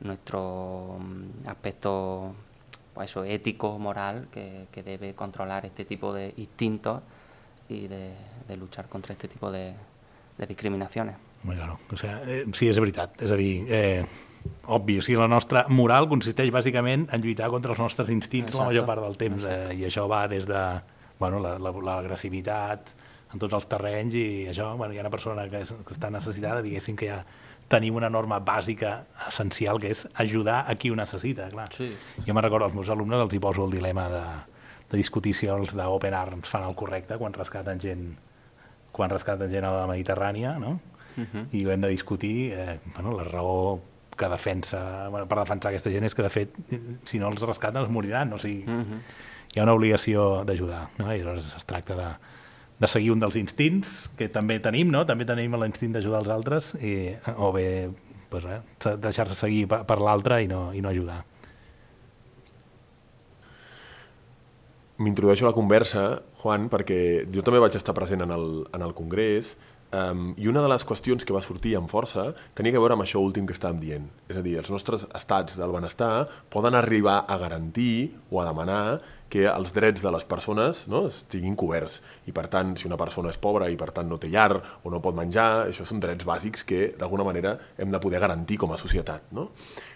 nuestro 0.02 0.98
mm, 1.00 1.48
aspecto 1.48 2.36
pues 2.96 3.12
eso, 3.12 3.24
ético, 3.26 3.78
moral, 3.78 4.28
que, 4.32 4.66
que 4.72 4.82
debe 4.82 5.14
controlar 5.14 5.66
este 5.68 5.86
tipo 5.86 6.14
de 6.14 6.34
instintos 6.38 7.02
y 7.70 7.88
de, 7.88 8.14
de 8.48 8.58
luchar 8.58 8.88
contra 8.88 9.14
este 9.14 9.28
tipo 9.28 9.52
de, 9.52 9.74
de 10.38 10.48
discriminaciones. 10.48 11.16
Home, 11.44 11.56
claro. 11.56 11.78
O 11.92 11.98
sigui, 11.98 12.14
eh, 12.26 12.46
sí, 12.58 12.70
és 12.72 12.80
veritat. 12.80 13.20
És 13.22 13.30
a 13.32 13.36
dir, 13.38 13.68
eh, 13.70 14.06
obvi, 14.72 14.96
o 14.98 15.04
sigui, 15.06 15.20
la 15.20 15.28
nostra 15.28 15.66
moral 15.70 16.08
consisteix 16.10 16.50
bàsicament 16.56 17.10
en 17.14 17.22
lluitar 17.22 17.52
contra 17.54 17.76
els 17.76 17.80
nostres 17.84 18.10
instints 18.10 18.54
Exacte. 18.54 18.64
la 18.64 18.72
major 18.72 18.86
part 18.88 19.04
del 19.04 19.18
temps, 19.18 19.44
eh, 19.44 19.76
i 19.76 19.84
això 19.86 20.08
va 20.10 20.24
des 20.32 20.48
de 20.48 20.64
bueno, 21.20 21.40
la- 21.40 21.60
la- 21.60 21.72
l'agressivitat 21.72 22.90
en 23.34 23.40
tots 23.40 23.54
els 23.54 23.68
terrenys 23.68 24.14
i 24.16 24.46
això, 24.48 24.76
bueno, 24.78 24.94
hi 24.94 24.98
ha 24.98 25.02
una 25.02 25.10
persona 25.12 25.44
que, 25.50 25.60
que 25.66 25.94
està 25.94 26.10
necessitada, 26.12 26.62
diguéssim 26.62 26.96
que 26.96 27.08
ja 27.12 27.26
tenim 27.68 27.96
una 27.98 28.10
norma 28.10 28.40
bàsica 28.46 29.06
essencial 29.28 29.80
que 29.82 29.90
és 29.90 30.04
ajudar 30.22 30.66
a 30.70 30.76
qui 30.76 30.92
ho 30.92 30.96
necessita, 30.96 31.48
clar. 31.50 31.70
Sí. 31.74 31.92
Jo 32.26 32.34
me'n 32.34 32.44
recordo, 32.46 32.66
als 32.70 32.76
meus 32.78 32.90
alumnes 32.94 33.22
els 33.26 33.34
hi 33.34 33.40
poso 33.42 33.66
el 33.66 33.72
dilema 33.74 34.06
de, 34.10 34.22
de 34.92 34.98
discutir 34.98 35.34
si 35.34 35.48
els 35.50 35.74
d'Open 35.76 36.14
Arms 36.14 36.50
fan 36.50 36.64
el 36.68 36.76
correcte 36.78 37.18
quan 37.18 37.34
rescaten 37.34 37.82
gent 37.82 38.06
quan 38.96 39.10
rescaten 39.12 39.50
gent 39.52 39.66
a 39.68 39.72
la 39.74 39.88
Mediterrània, 39.90 40.54
no? 40.62 40.78
Ujú. 41.16 41.46
i 41.56 41.66
ho 41.66 41.72
hem 41.72 41.82
de 41.82 41.88
discutir, 41.90 42.52
eh, 42.54 42.80
bueno, 42.94 43.14
la 43.18 43.24
raó 43.24 43.80
que 44.16 44.28
defensa, 44.28 45.08
bueno, 45.10 45.28
per 45.28 45.38
defensar 45.40 45.72
aquesta 45.72 45.92
gent 45.92 46.04
és 46.08 46.16
que, 46.16 46.24
de 46.24 46.30
fet, 46.32 46.54
si 47.08 47.20
no 47.20 47.28
els 47.32 47.42
rescaten, 47.42 47.82
els 47.82 47.90
moriran. 47.92 48.32
O 48.36 48.38
sigui, 48.40 48.64
Ujú. 48.64 49.00
hi 49.56 49.60
ha 49.60 49.64
una 49.64 49.74
obligació 49.76 50.44
d'ajudar, 50.48 50.90
no? 51.00 51.10
I 51.12 51.20
llavors 51.24 51.56
es 51.56 51.66
tracta 51.68 51.96
de, 51.96 52.08
de 52.80 52.88
seguir 52.92 53.14
un 53.14 53.22
dels 53.24 53.38
instints 53.40 54.10
que 54.20 54.28
també 54.32 54.58
tenim, 54.64 54.92
no? 54.92 55.06
També 55.08 55.28
tenim 55.28 55.56
l'instint 55.60 55.96
d'ajudar 55.96 56.24
els 56.26 56.34
altres 56.34 56.74
i, 56.82 57.14
o 57.36 57.52
bé 57.56 57.68
pues, 58.30 58.44
eh, 58.46 58.96
deixar-se 59.00 59.38
seguir 59.38 59.64
per, 59.72 59.84
per 59.88 60.02
l'altre 60.04 60.42
i, 60.44 60.50
no, 60.52 60.68
i 60.76 60.84
no 60.84 60.92
ajudar. 60.92 61.22
M'introdueixo 64.96 65.44
a 65.44 65.50
la 65.50 65.56
conversa, 65.56 66.04
Juan, 66.40 66.70
perquè 66.72 66.98
jo 67.32 67.44
també 67.44 67.60
vaig 67.60 67.76
estar 67.76 67.96
present 67.96 68.24
en 68.24 68.32
el, 68.32 68.46
en 68.76 68.84
el 68.86 68.94
Congrés 68.96 69.56
Um, 69.96 70.34
I 70.36 70.50
una 70.50 70.60
de 70.64 70.68
les 70.68 70.84
qüestions 70.84 71.24
que 71.24 71.32
va 71.32 71.44
sortir 71.46 71.76
amb 71.78 71.88
força 71.88 72.32
tenia 72.58 72.74
a 72.76 72.82
veure 72.82 72.98
amb 72.98 73.06
això 73.06 73.22
últim 73.24 73.46
que 73.48 73.54
estàvem 73.56 73.78
dient. 73.80 74.08
És 74.28 74.40
a 74.40 74.42
dir, 74.44 74.58
els 74.60 74.72
nostres 74.74 75.06
estats 75.16 75.56
del 75.56 75.72
benestar 75.72 76.26
poden 76.52 76.76
arribar 76.76 77.22
a 77.30 77.38
garantir 77.40 78.16
o 78.28 78.42
a 78.42 78.48
demanar 78.50 79.00
que 79.32 79.46
els 79.48 79.72
drets 79.76 80.04
de 80.04 80.12
les 80.12 80.26
persones 80.28 80.84
no, 80.92 81.06
estiguin 81.08 81.56
coberts. 81.56 82.02
I 82.28 82.34
per 82.36 82.48
tant, 82.52 82.74
si 82.76 82.90
una 82.90 83.00
persona 83.00 83.32
és 83.32 83.40
pobra 83.42 83.70
i 83.72 83.78
per 83.80 83.92
tant 83.96 84.10
no 84.10 84.20
té 84.20 84.28
llar 84.34 84.60
o 84.84 84.92
no 84.92 85.02
pot 85.06 85.16
menjar, 85.16 85.70
això 85.70 85.88
són 85.88 86.04
drets 86.04 86.28
bàsics 86.28 86.66
que 86.68 86.82
d'alguna 87.00 87.28
manera 87.28 87.56
hem 87.78 87.94
de 87.94 88.02
poder 88.02 88.20
garantir 88.24 88.60
com 88.62 88.76
a 88.76 88.82
societat. 88.82 89.32
No? 89.38 89.50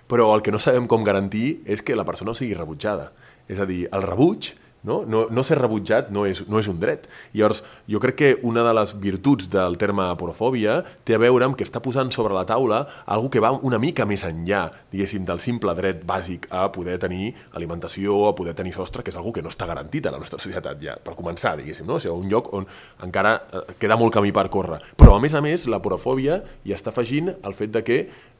Però 0.07 0.31
el 0.35 0.45
que 0.45 0.53
no 0.55 0.63
sabem 0.63 0.87
com 0.87 1.03
garantir 1.03 1.59
és 1.65 1.83
que 1.83 1.97
la 1.97 2.07
persona 2.07 2.37
sigui 2.37 2.55
rebutjada. 2.55 3.11
És 3.49 3.59
a 3.59 3.67
dir, 3.67 3.83
el 3.91 4.05
rebuig 4.05 4.53
no? 4.83 5.03
No, 5.05 5.25
no 5.29 5.43
ser 5.43 5.59
rebutjat 5.59 6.09
no 6.13 6.25
és, 6.29 6.41
no 6.47 6.59
és 6.61 6.69
un 6.71 6.79
dret. 6.79 7.07
Llavors, 7.33 7.63
jo 7.89 8.01
crec 8.03 8.17
que 8.19 8.29
una 8.47 8.63
de 8.65 8.73
les 8.75 8.93
virtuts 9.01 9.49
del 9.51 9.77
terme 9.81 10.05
porofòbia 10.19 10.79
té 11.07 11.15
a 11.15 11.21
veure 11.21 11.47
amb 11.47 11.57
que 11.59 11.65
està 11.67 11.81
posant 11.83 12.11
sobre 12.15 12.35
la 12.35 12.45
taula 12.49 12.81
algo 13.05 13.29
que 13.31 13.43
va 13.43 13.51
una 13.55 13.79
mica 13.81 14.05
més 14.09 14.23
enllà, 14.27 14.67
diguéssim, 14.91 15.25
del 15.27 15.41
simple 15.43 15.75
dret 15.77 16.03
bàsic 16.07 16.47
a 16.51 16.67
poder 16.73 16.99
tenir 17.01 17.33
alimentació, 17.57 18.21
a 18.29 18.35
poder 18.37 18.55
tenir 18.57 18.73
sostre, 18.75 19.03
que 19.03 19.13
és 19.13 19.19
algo 19.19 19.33
que 19.35 19.43
no 19.45 19.51
està 19.51 19.67
garantit 19.69 20.07
a 20.07 20.15
la 20.15 20.21
nostra 20.21 20.39
societat 20.41 20.81
ja, 20.83 20.97
per 21.03 21.17
començar, 21.17 21.55
diguéssim, 21.59 21.87
no? 21.87 21.99
O 21.99 22.03
sigui, 22.03 22.15
un 22.15 22.31
lloc 22.31 22.51
on 22.55 22.67
encara 23.05 23.35
eh, 23.41 23.65
queda 23.79 23.99
molt 23.99 24.15
camí 24.15 24.33
per 24.35 24.47
córrer. 24.53 24.81
Però, 24.99 25.15
a 25.15 25.23
més 25.23 25.35
a 25.35 25.43
més, 25.43 25.67
la 25.71 25.81
porofòbia 25.83 26.41
hi 26.65 26.75
està 26.75 26.93
afegint 26.93 27.33
el 27.35 27.57
fet 27.57 27.73
de 27.75 27.83
que 27.85 27.99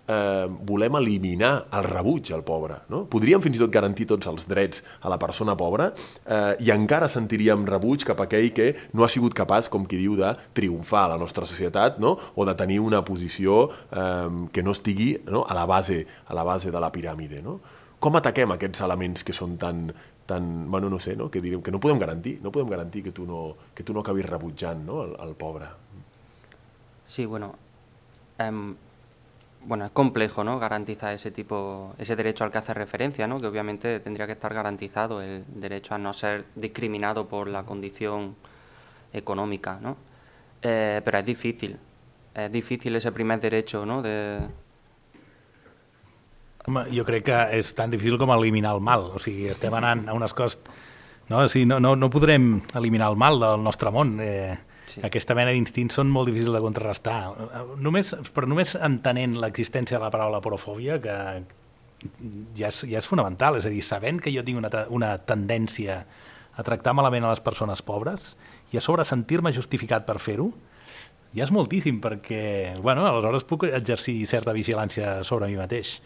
eh, 0.10 0.48
volem 0.50 0.98
eliminar 1.00 1.52
el 1.78 1.86
rebuig 1.86 2.32
al 2.34 2.44
pobre. 2.44 2.82
No? 2.90 3.04
Podríem 3.12 3.42
fins 3.44 3.60
i 3.60 3.62
tot 3.62 3.74
garantir 3.74 4.08
tots 4.10 4.30
els 4.32 4.48
drets 4.50 4.84
a 5.02 5.12
la 5.12 5.20
persona 5.22 5.56
pobra 5.60 5.92
eh, 5.94 6.56
i 6.66 6.74
encara 6.74 7.10
sentiríem 7.12 7.68
rebuig 7.70 8.06
cap 8.08 8.24
a 8.24 8.28
aquell 8.30 8.50
que 8.56 8.70
no 8.98 9.06
ha 9.06 9.12
sigut 9.12 9.38
capaç, 9.38 9.70
com 9.70 9.86
qui 9.86 10.02
diu, 10.02 10.18
de 10.20 10.34
triomfar 10.58 11.06
a 11.06 11.14
la 11.14 11.20
nostra 11.22 11.46
societat 11.46 12.00
no? 12.02 12.16
o 12.36 12.48
de 12.48 12.56
tenir 12.58 12.80
una 12.82 13.04
posició 13.06 13.68
eh, 13.92 14.48
que 14.52 14.66
no 14.66 14.74
estigui 14.76 15.12
no? 15.30 15.46
a, 15.46 15.58
la 15.58 15.68
base, 15.70 16.06
a 16.26 16.38
la 16.38 16.48
base 16.48 16.74
de 16.74 16.82
la 16.82 16.92
piràmide. 16.92 17.44
No? 17.46 17.60
Com 18.00 18.16
ataquem 18.16 18.56
aquests 18.56 18.82
elements 18.86 19.26
que 19.28 19.36
són 19.36 19.58
tan, 19.60 19.90
tan, 20.26 20.46
bueno, 20.72 20.90
no 20.90 21.00
sé, 21.04 21.18
no? 21.20 21.30
que 21.30 21.44
direm 21.44 21.62
que 21.62 21.72
no 21.76 21.82
podem 21.84 22.00
garantir, 22.00 22.40
no 22.42 22.52
podem 22.56 22.72
garantir 22.72 23.04
que 23.04 23.14
tu 23.14 23.28
no, 23.28 23.44
que 23.76 23.84
tu 23.84 23.94
no 23.94 24.02
acabis 24.02 24.26
rebutjant 24.26 24.86
no? 24.88 25.04
el, 25.04 25.18
el 25.28 25.36
pobre. 25.36 25.68
Sí, 27.10 27.26
bueno, 27.26 27.56
um, 28.40 28.76
bueno, 29.66 29.86
es 29.86 29.92
complejo, 29.92 30.44
¿no? 30.44 30.60
Garantizar 30.60 31.14
ese 31.14 31.32
tipo, 31.32 31.94
ese 31.98 32.16
derecho 32.16 32.44
al 32.44 32.52
que 32.52 32.58
hace 32.58 32.74
referencia, 32.74 33.28
¿no? 33.28 33.40
Que 33.40 33.48
obviamente 33.48 34.00
tendría 34.00 34.26
que 34.26 34.34
estar 34.34 34.54
garantizado 34.54 35.22
el 35.22 35.44
derecho 35.48 35.96
a 35.96 35.98
no 35.98 36.14
ser 36.14 36.46
discriminado 36.56 37.28
por 37.28 37.48
la 37.48 37.64
condición 37.64 38.36
económica, 39.14 39.80
¿no? 39.82 39.98
Eh, 40.62 41.02
pero 41.04 41.20
es 41.20 41.26
difícil, 41.26 41.78
es 42.34 42.52
difícil 42.52 42.96
ese 42.96 43.12
primer 43.12 43.40
derecho, 43.40 43.86
¿no? 43.86 44.02
De... 44.02 44.40
Home, 46.68 47.22
que 47.24 47.36
és 47.56 47.74
tan 47.74 47.90
difícil 47.90 48.18
com 48.20 48.30
eliminar 48.36 48.76
el 48.76 48.82
mal, 48.82 49.12
o 49.16 49.20
sigui, 49.20 49.48
a 49.50 50.14
unes 50.14 50.34
coses... 50.34 50.60
No, 51.30 51.46
o 51.46 51.66
no, 51.66 51.80
no, 51.80 51.96
no 51.96 52.10
podrem 52.10 52.60
eliminar 52.76 53.12
el 53.12 53.18
mal 53.18 53.40
del 53.40 53.64
nostre 53.64 53.92
món, 53.92 54.20
eh, 54.20 54.58
Sí. 54.90 55.04
Aquesta 55.06 55.36
mena 55.38 55.54
d'instints 55.54 56.00
són 56.00 56.10
molt 56.10 56.32
difícils 56.32 56.56
de 56.56 56.62
contrarrestar. 56.64 57.18
Només, 57.78 58.16
però 58.34 58.50
només 58.50 58.74
entenent 58.76 59.38
l'existència 59.38 60.00
de 60.00 60.04
la 60.04 60.12
paraula 60.14 60.42
porofòbia, 60.42 60.98
que 61.04 61.18
ja 62.58 62.72
és, 62.72 62.82
ja 62.90 62.98
és 63.02 63.08
fonamental, 63.08 63.60
és 63.60 63.68
a 63.68 63.74
dir, 63.74 63.84
sabent 63.86 64.22
que 64.24 64.34
jo 64.34 64.44
tinc 64.48 64.62
una, 64.62 64.72
una 64.90 65.14
tendència 65.30 66.02
a 66.60 66.66
tractar 66.66 66.96
malament 66.98 67.28
a 67.28 67.34
les 67.34 67.44
persones 67.44 67.84
pobres 67.86 68.34
i 68.74 68.80
a 68.80 68.84
sobre 68.84 69.06
sentir-me 69.08 69.54
justificat 69.56 70.06
per 70.08 70.18
fer-ho, 70.20 70.50
ja 71.36 71.46
és 71.46 71.52
moltíssim, 71.54 72.00
perquè, 72.02 72.80
bueno, 72.82 73.06
aleshores 73.06 73.46
puc 73.48 73.68
exercir 73.70 74.18
certa 74.30 74.56
vigilància 74.56 75.20
sobre 75.28 75.50
mi 75.52 75.60
mateix. 75.60 76.00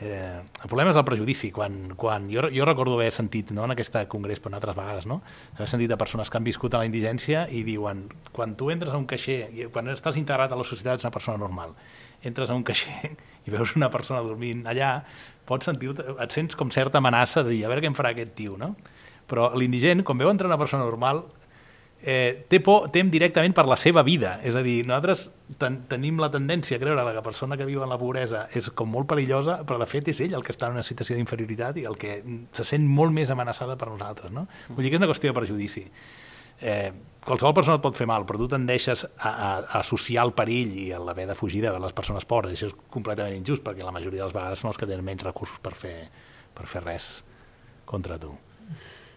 Eh, 0.00 0.40
el 0.42 0.68
problema 0.68 0.90
és 0.90 0.98
el 0.98 1.04
prejudici. 1.06 1.50
Quan, 1.54 1.94
quan 1.96 2.26
jo, 2.32 2.48
jo 2.52 2.66
recordo 2.66 2.96
haver 2.98 3.12
sentit 3.14 3.52
no, 3.54 3.64
en 3.64 3.74
aquesta 3.74 4.04
congrés, 4.10 4.40
però 4.42 4.52
en 4.52 4.58
altres 4.58 4.76
vegades, 4.78 5.06
no? 5.06 5.20
haver 5.54 5.68
sentit 5.70 5.92
de 5.92 5.98
persones 6.00 6.30
que 6.30 6.40
han 6.40 6.46
viscut 6.46 6.74
a 6.74 6.82
la 6.82 6.88
indigència 6.88 7.46
i 7.50 7.62
diuen, 7.66 8.08
quan 8.34 8.56
tu 8.58 8.70
entres 8.74 8.94
a 8.94 8.98
un 9.00 9.06
caixer, 9.10 9.68
quan 9.72 9.92
estàs 9.92 10.18
integrat 10.20 10.52
a 10.52 10.58
la 10.58 10.66
societat 10.66 10.98
ets 10.98 11.06
una 11.06 11.14
persona 11.14 11.38
normal, 11.38 11.76
entres 12.24 12.50
a 12.50 12.58
un 12.58 12.64
caixer 12.66 13.14
i 13.46 13.54
veus 13.54 13.76
una 13.78 13.90
persona 13.92 14.24
dormint 14.24 14.64
allà, 14.66 14.96
pots 15.46 15.70
sentir 15.70 15.92
et 15.94 16.34
sents 16.34 16.56
com 16.58 16.72
certa 16.72 16.98
amenaça 16.98 17.44
de 17.44 17.54
dir, 17.54 17.64
a 17.64 17.70
veure 17.70 17.84
què 17.84 17.92
em 17.92 17.96
farà 17.96 18.14
aquest 18.14 18.34
tio, 18.38 18.58
no? 18.58 18.74
Però 19.28 19.52
l'indigent, 19.56 20.02
quan 20.04 20.18
veu 20.20 20.28
entrar 20.28 20.50
una 20.50 20.60
persona 20.60 20.84
normal, 20.84 21.22
eh, 22.04 22.44
té 22.48 22.60
por, 22.60 22.90
tem 22.92 23.08
directament 23.10 23.54
per 23.56 23.64
la 23.64 23.78
seva 23.80 24.02
vida. 24.04 24.36
És 24.44 24.56
a 24.56 24.62
dir, 24.64 24.82
nosaltres 24.84 25.30
ten 25.60 25.80
tenim 25.88 26.20
la 26.20 26.28
tendència 26.32 26.76
a 26.76 26.82
creure 26.82 27.00
que 27.00 27.14
la 27.16 27.24
persona 27.24 27.56
que 27.56 27.64
viu 27.68 27.82
en 27.84 27.90
la 27.92 27.98
pobresa 28.00 28.44
és 28.52 28.68
com 28.76 28.90
molt 28.92 29.08
perillosa, 29.08 29.62
però 29.64 29.80
de 29.80 29.88
fet 29.88 30.12
és 30.12 30.20
ell 30.24 30.36
el 30.36 30.44
que 30.44 30.52
està 30.52 30.68
en 30.68 30.76
una 30.76 30.84
situació 30.84 31.16
d'inferioritat 31.16 31.80
i 31.80 31.86
el 31.88 31.96
que 32.00 32.18
se 32.52 32.68
sent 32.68 32.84
molt 32.84 33.16
més 33.16 33.32
amenaçada 33.32 33.78
per 33.80 33.88
nosaltres. 33.88 34.32
No? 34.36 34.46
Vull 34.68 34.84
dir 34.84 34.92
que 34.92 35.00
és 35.00 35.04
una 35.04 35.10
qüestió 35.10 35.32
de 35.32 35.38
prejudici. 35.40 35.84
Eh, 36.60 36.92
qualsevol 37.24 37.56
persona 37.56 37.80
et 37.80 37.84
pot 37.84 37.96
fer 37.96 38.06
mal, 38.06 38.28
però 38.28 38.38
tu 38.38 38.50
tendeixes 38.52 39.06
a, 39.08 39.30
a, 39.30 39.48
a 39.64 39.80
associar 39.80 40.26
el 40.28 40.34
perill 40.36 40.76
i 40.84 40.88
l'haver 40.92 41.26
de 41.32 41.38
fugir 41.38 41.64
de 41.64 41.72
les 41.80 41.96
persones 41.96 42.28
pobres. 42.28 42.52
Això 42.52 42.68
és 42.68 42.76
completament 42.92 43.40
injust, 43.40 43.64
perquè 43.64 43.84
la 43.84 43.94
majoria 43.96 44.22
de 44.22 44.28
les 44.28 44.36
vegades 44.36 44.60
són 44.60 44.74
els 44.74 44.80
que 44.80 44.88
tenen 44.90 45.06
menys 45.06 45.24
recursos 45.24 45.56
per 45.64 45.72
fer, 45.78 45.96
per 46.54 46.68
fer 46.68 46.84
res 46.84 47.14
contra 47.88 48.20
tu. 48.20 48.36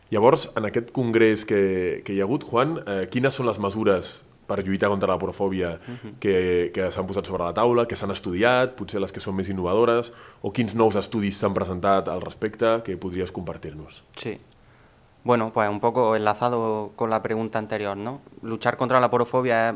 Llavors, 0.09 0.49
en 0.55 0.65
aquest 0.65 0.91
congrés 0.95 1.43
que, 1.45 2.01
que 2.05 2.13
hi 2.15 2.21
ha 2.21 2.27
hagut, 2.27 2.45
Juan, 2.47 2.77
eh, 2.85 3.05
quines 3.11 3.35
són 3.35 3.49
les 3.49 3.59
mesures 3.59 4.21
per 4.47 4.61
lluitar 4.63 4.89
contra 4.89 5.09
la 5.11 5.19
porofòbia 5.19 5.73
uh 5.75 5.93
-huh. 5.93 6.13
que, 6.19 6.71
que 6.73 6.91
s'han 6.91 7.05
posat 7.05 7.25
sobre 7.25 7.43
la 7.43 7.53
taula, 7.53 7.85
que 7.85 7.95
s'han 7.95 8.11
estudiat, 8.11 8.75
potser 8.75 9.01
les 9.01 9.11
que 9.11 9.19
són 9.19 9.35
més 9.35 9.49
innovadores, 9.49 10.13
o 10.41 10.51
quins 10.51 10.73
nous 10.75 10.95
estudis 10.95 11.37
s'han 11.37 11.53
presentat 11.53 12.07
al 12.07 12.21
respecte 12.21 12.81
que 12.83 12.97
podries 12.97 13.31
compartir-nos? 13.31 14.03
Sí. 14.15 14.37
Bueno, 15.23 15.51
pues 15.51 15.69
un 15.69 15.81
poco 15.81 16.15
enlazado 16.15 16.91
con 16.95 17.09
la 17.09 17.21
pregunta 17.21 17.59
anterior, 17.59 17.97
¿no? 17.97 18.21
Luchar 18.41 18.77
contra 18.77 19.01
la 19.01 19.09
porofobia 19.09 19.69
es 19.69 19.75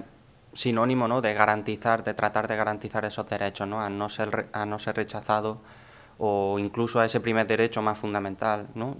sinónimo, 0.53 1.07
¿no? 1.07 1.19
De 1.19 1.33
garantizar, 1.33 2.03
de 2.05 2.13
tratar 2.13 2.47
de 2.47 2.55
garantizar 2.55 3.03
esos 3.03 3.27
derechos, 3.27 3.67
¿no? 3.67 3.81
A 3.81 3.89
no 3.89 4.07
ser, 4.07 4.47
a 4.53 4.65
no 4.65 4.79
ser 4.79 4.95
rechazado 4.95 5.57
o 6.23 6.59
incluso 6.59 6.99
a 6.99 7.05
ese 7.05 7.19
primer 7.19 7.47
derecho 7.47 7.81
más 7.81 7.97
fundamental, 7.97 8.67
¿no? 8.75 8.95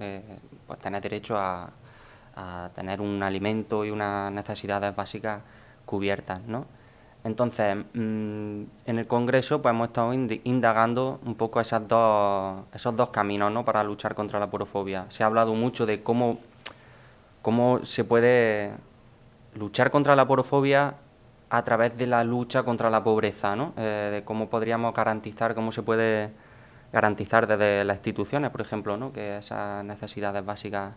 pues 0.66 0.80
tener 0.80 1.01
derecho 1.04 1.38
a, 1.38 1.70
tener 2.74 3.00
un 3.00 3.22
alimento 3.22 3.86
y 3.86 3.92
unas 3.92 4.32
necesidades 4.32 4.96
básicas 4.96 5.42
cubiertas, 5.86 6.42
¿no? 6.48 6.66
Entonces, 7.24 7.75
mm, 7.94 8.63
en 8.88 9.00
el 9.00 9.06
Congreso 9.06 9.62
pues 9.62 9.72
hemos 9.72 9.90
estado 9.90 10.12
indagando 10.13 11.20
un 11.24 11.36
poco 11.36 11.62
esas 11.62 11.88
dos, 11.88 12.63
esos 12.74 12.96
dos 12.96 13.10
caminos 13.10 13.51
¿no? 13.51 13.63
para 13.63 13.84
luchar 13.84 14.16
contra 14.16 14.40
la 14.40 14.50
porofobia. 14.50 15.06
Se 15.10 15.22
ha 15.22 15.28
hablado 15.28 15.54
mucho 15.54 15.86
de 15.86 16.01
cómo, 16.01 16.40
cómo 17.44 17.86
se 17.86 18.04
puede 18.04 18.72
luchar 19.54 19.92
contra 19.92 20.16
la 20.16 20.25
porofobia 20.25 20.96
a 21.51 21.63
través 21.63 21.96
de 21.96 22.08
la 22.08 22.24
lucha 22.24 22.63
contra 22.63 22.90
la 22.90 23.04
pobreza, 23.04 23.56
¿no? 23.56 23.74
Eh, 23.78 24.10
de 24.12 24.24
cómo 24.24 24.50
podríamos 24.50 24.96
garantizar, 24.96 25.54
cómo 25.54 25.72
se 25.72 25.84
puede 25.84 26.32
garantizar 26.91 27.48
desde 27.48 27.83
las 27.83 27.98
instituciones, 27.98 28.51
por 28.51 28.62
ejemplo, 28.62 28.98
¿no? 28.98 29.13
que 29.13 29.38
esas 29.38 29.83
necesidades 29.86 30.45
básicas 30.45 30.93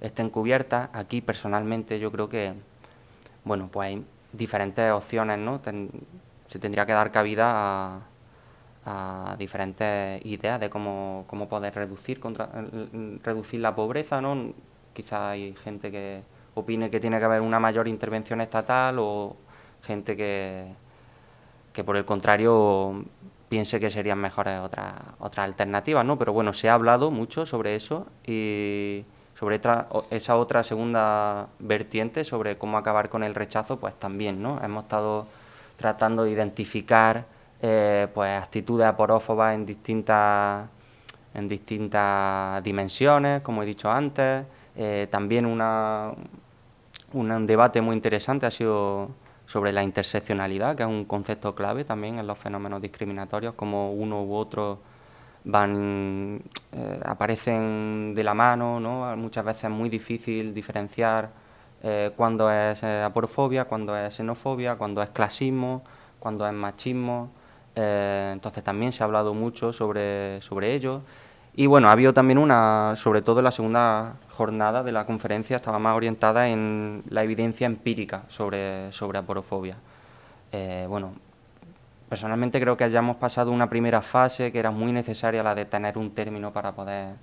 estén 0.00 0.30
cubiertas. 0.30 0.90
Aquí, 0.92 1.20
personalmente, 1.20 1.98
yo 1.98 2.10
creo 2.12 2.28
que, 2.28 2.52
bueno, 3.44 3.68
pues 3.72 3.88
hay 3.88 4.04
diferentes 4.32 4.90
opciones, 4.92 5.38
¿no? 5.38 5.60
se 6.48 6.58
tendría 6.58 6.86
que 6.86 6.92
dar 6.92 7.10
cabida 7.10 8.00
a, 8.84 9.36
diferentes 9.38 10.24
ideas 10.26 10.58
de 10.60 10.68
cómo, 10.68 11.24
cómo 11.28 11.48
poder 11.48 11.74
reducir, 11.74 12.18
contra, 12.18 12.48
reducir 13.22 13.60
la 13.60 13.74
pobreza, 13.74 14.20
¿no? 14.20 14.52
Quizá 14.92 15.30
hay 15.30 15.54
gente 15.54 15.90
que 15.92 16.22
opine 16.54 16.90
que 16.90 16.98
tiene 16.98 17.18
que 17.20 17.24
haber 17.24 17.40
una 17.40 17.60
mayor 17.60 17.86
intervención 17.86 18.40
estatal 18.40 18.96
o 18.98 19.36
gente 19.84 20.16
que, 20.16 20.72
que 21.72 21.84
por 21.84 21.96
el 21.96 22.04
contrario 22.04 23.04
piense 23.52 23.78
que 23.78 23.90
serían 23.90 24.18
mejores 24.18 24.60
otras 24.60 24.94
otras 25.18 25.44
alternativas, 25.44 26.06
¿no? 26.06 26.16
Pero 26.16 26.32
bueno, 26.32 26.54
se 26.54 26.70
ha 26.70 26.72
hablado 26.72 27.10
mucho 27.10 27.44
sobre 27.44 27.76
eso 27.76 28.06
y 28.26 29.04
sobre 29.38 29.60
esa 30.08 30.36
otra 30.36 30.64
segunda 30.64 31.48
vertiente, 31.58 32.24
sobre 32.24 32.56
cómo 32.56 32.78
acabar 32.78 33.10
con 33.10 33.22
el 33.22 33.34
rechazo, 33.34 33.76
pues 33.76 33.92
también, 34.00 34.42
¿no? 34.42 34.58
Hemos 34.64 34.84
estado 34.84 35.26
tratando 35.76 36.24
de 36.24 36.30
identificar 36.30 37.26
eh, 37.60 38.08
pues 38.14 38.42
actitudes 38.42 38.86
aporófobas 38.86 39.54
en 39.54 39.66
distintas 39.66 40.66
en 41.34 41.46
distintas 41.46 42.64
dimensiones, 42.64 43.42
como 43.42 43.62
he 43.62 43.66
dicho 43.66 43.90
antes, 43.90 44.46
eh, 44.76 45.08
también 45.10 45.44
una, 45.44 46.12
un 47.12 47.46
debate 47.46 47.82
muy 47.82 47.96
interesante 47.96 48.46
ha 48.46 48.50
sido 48.50 49.10
sobre 49.52 49.70
la 49.70 49.82
interseccionalidad, 49.82 50.74
que 50.74 50.82
es 50.82 50.88
un 50.88 51.04
concepto 51.04 51.54
clave 51.54 51.84
también 51.84 52.18
en 52.18 52.26
los 52.26 52.38
fenómenos 52.38 52.80
discriminatorios, 52.80 53.54
como 53.54 53.92
uno 53.92 54.22
u 54.22 54.34
otro 54.34 54.78
van 55.44 56.40
eh, 56.72 57.00
aparecen 57.04 58.14
de 58.14 58.24
la 58.24 58.32
mano, 58.32 58.80
¿no? 58.80 59.14
muchas 59.16 59.44
veces 59.44 59.64
es 59.64 59.70
muy 59.70 59.90
difícil 59.90 60.54
diferenciar 60.54 61.30
eh, 61.82 62.12
cuándo 62.16 62.50
es 62.50 62.82
eh, 62.82 63.02
aporofobia, 63.02 63.66
cuándo 63.66 63.94
es 63.94 64.14
xenofobia, 64.14 64.76
cuándo 64.76 65.02
es 65.02 65.10
clasismo, 65.10 65.82
cuándo 66.18 66.46
es 66.46 66.54
machismo. 66.54 67.30
entonces 67.74 68.64
también 68.64 68.92
se 68.92 69.02
ha 69.02 69.06
hablado 69.06 69.34
mucho 69.34 69.72
sobre, 69.72 70.40
sobre 70.40 70.74
ello. 70.74 71.02
Y 71.54 71.66
bueno, 71.66 71.88
ha 71.88 71.92
habido 71.92 72.14
también 72.14 72.38
una, 72.38 72.94
sobre 72.96 73.20
todo 73.20 73.42
la 73.42 73.50
segunda 73.50 74.14
jornada 74.30 74.82
de 74.82 74.90
la 74.92 75.04
conferencia, 75.04 75.56
estaba 75.56 75.78
más 75.78 75.94
orientada 75.94 76.48
en 76.48 77.02
la 77.10 77.22
evidencia 77.22 77.66
empírica 77.66 78.22
sobre, 78.28 78.90
sobre 78.92 79.18
aporofobia. 79.18 79.76
Eh, 80.50 80.86
bueno, 80.88 81.12
personalmente 82.08 82.58
creo 82.58 82.76
que 82.78 82.84
hayamos 82.84 83.16
pasado 83.16 83.50
una 83.52 83.68
primera 83.68 84.00
fase 84.00 84.50
que 84.50 84.58
era 84.58 84.70
muy 84.70 84.92
necesaria, 84.92 85.42
la 85.42 85.54
de 85.54 85.66
tener 85.66 85.98
un 85.98 86.14
término 86.14 86.54
para 86.54 86.72
poder 86.72 87.16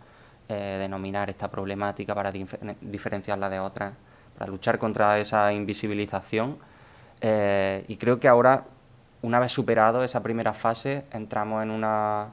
eh, 0.48 0.78
denominar 0.80 1.30
esta 1.32 1.50
problemática, 1.50 2.14
para 2.14 2.32
diferenciarla 2.32 3.50
de 3.50 3.60
otras, 3.60 3.94
para 4.38 4.52
luchar 4.52 4.78
contra 4.78 5.18
esa 5.18 5.52
invisibilización. 5.52 6.58
Eh, 7.20 7.84
y 7.88 7.98
creo 7.98 8.20
que 8.20 8.28
ahora, 8.28 8.66
una 9.24 9.40
vez 9.40 9.52
superado 9.52 10.04
esa 10.04 10.22
primera 10.22 10.54
fase, 10.54 11.06
entramos 11.12 11.64
en 11.64 11.72
una 11.72 12.28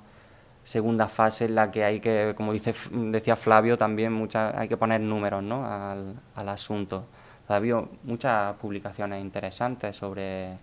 segunda 0.67 1.07
fase 1.07 1.45
en 1.45 1.55
la 1.55 1.71
que 1.71 1.85
hay 1.85 2.01
que, 2.01 2.35
como 2.37 2.53
dice, 2.53 2.75
decía 2.91 3.37
Flavio, 3.37 3.79
también 3.79 4.13
mucha, 4.13 4.59
hay 4.59 4.67
que 4.67 4.77
poner 4.77 5.01
números 5.01 5.43
¿no? 5.43 5.65
al, 5.65 6.17
al 6.35 6.49
asunto. 6.49 7.05
Ha 7.49 7.55
habido 7.55 7.89
muchas 8.03 8.57
publicaciones 8.57 9.23
interesantes 9.23 9.95
sobre, 9.95 10.59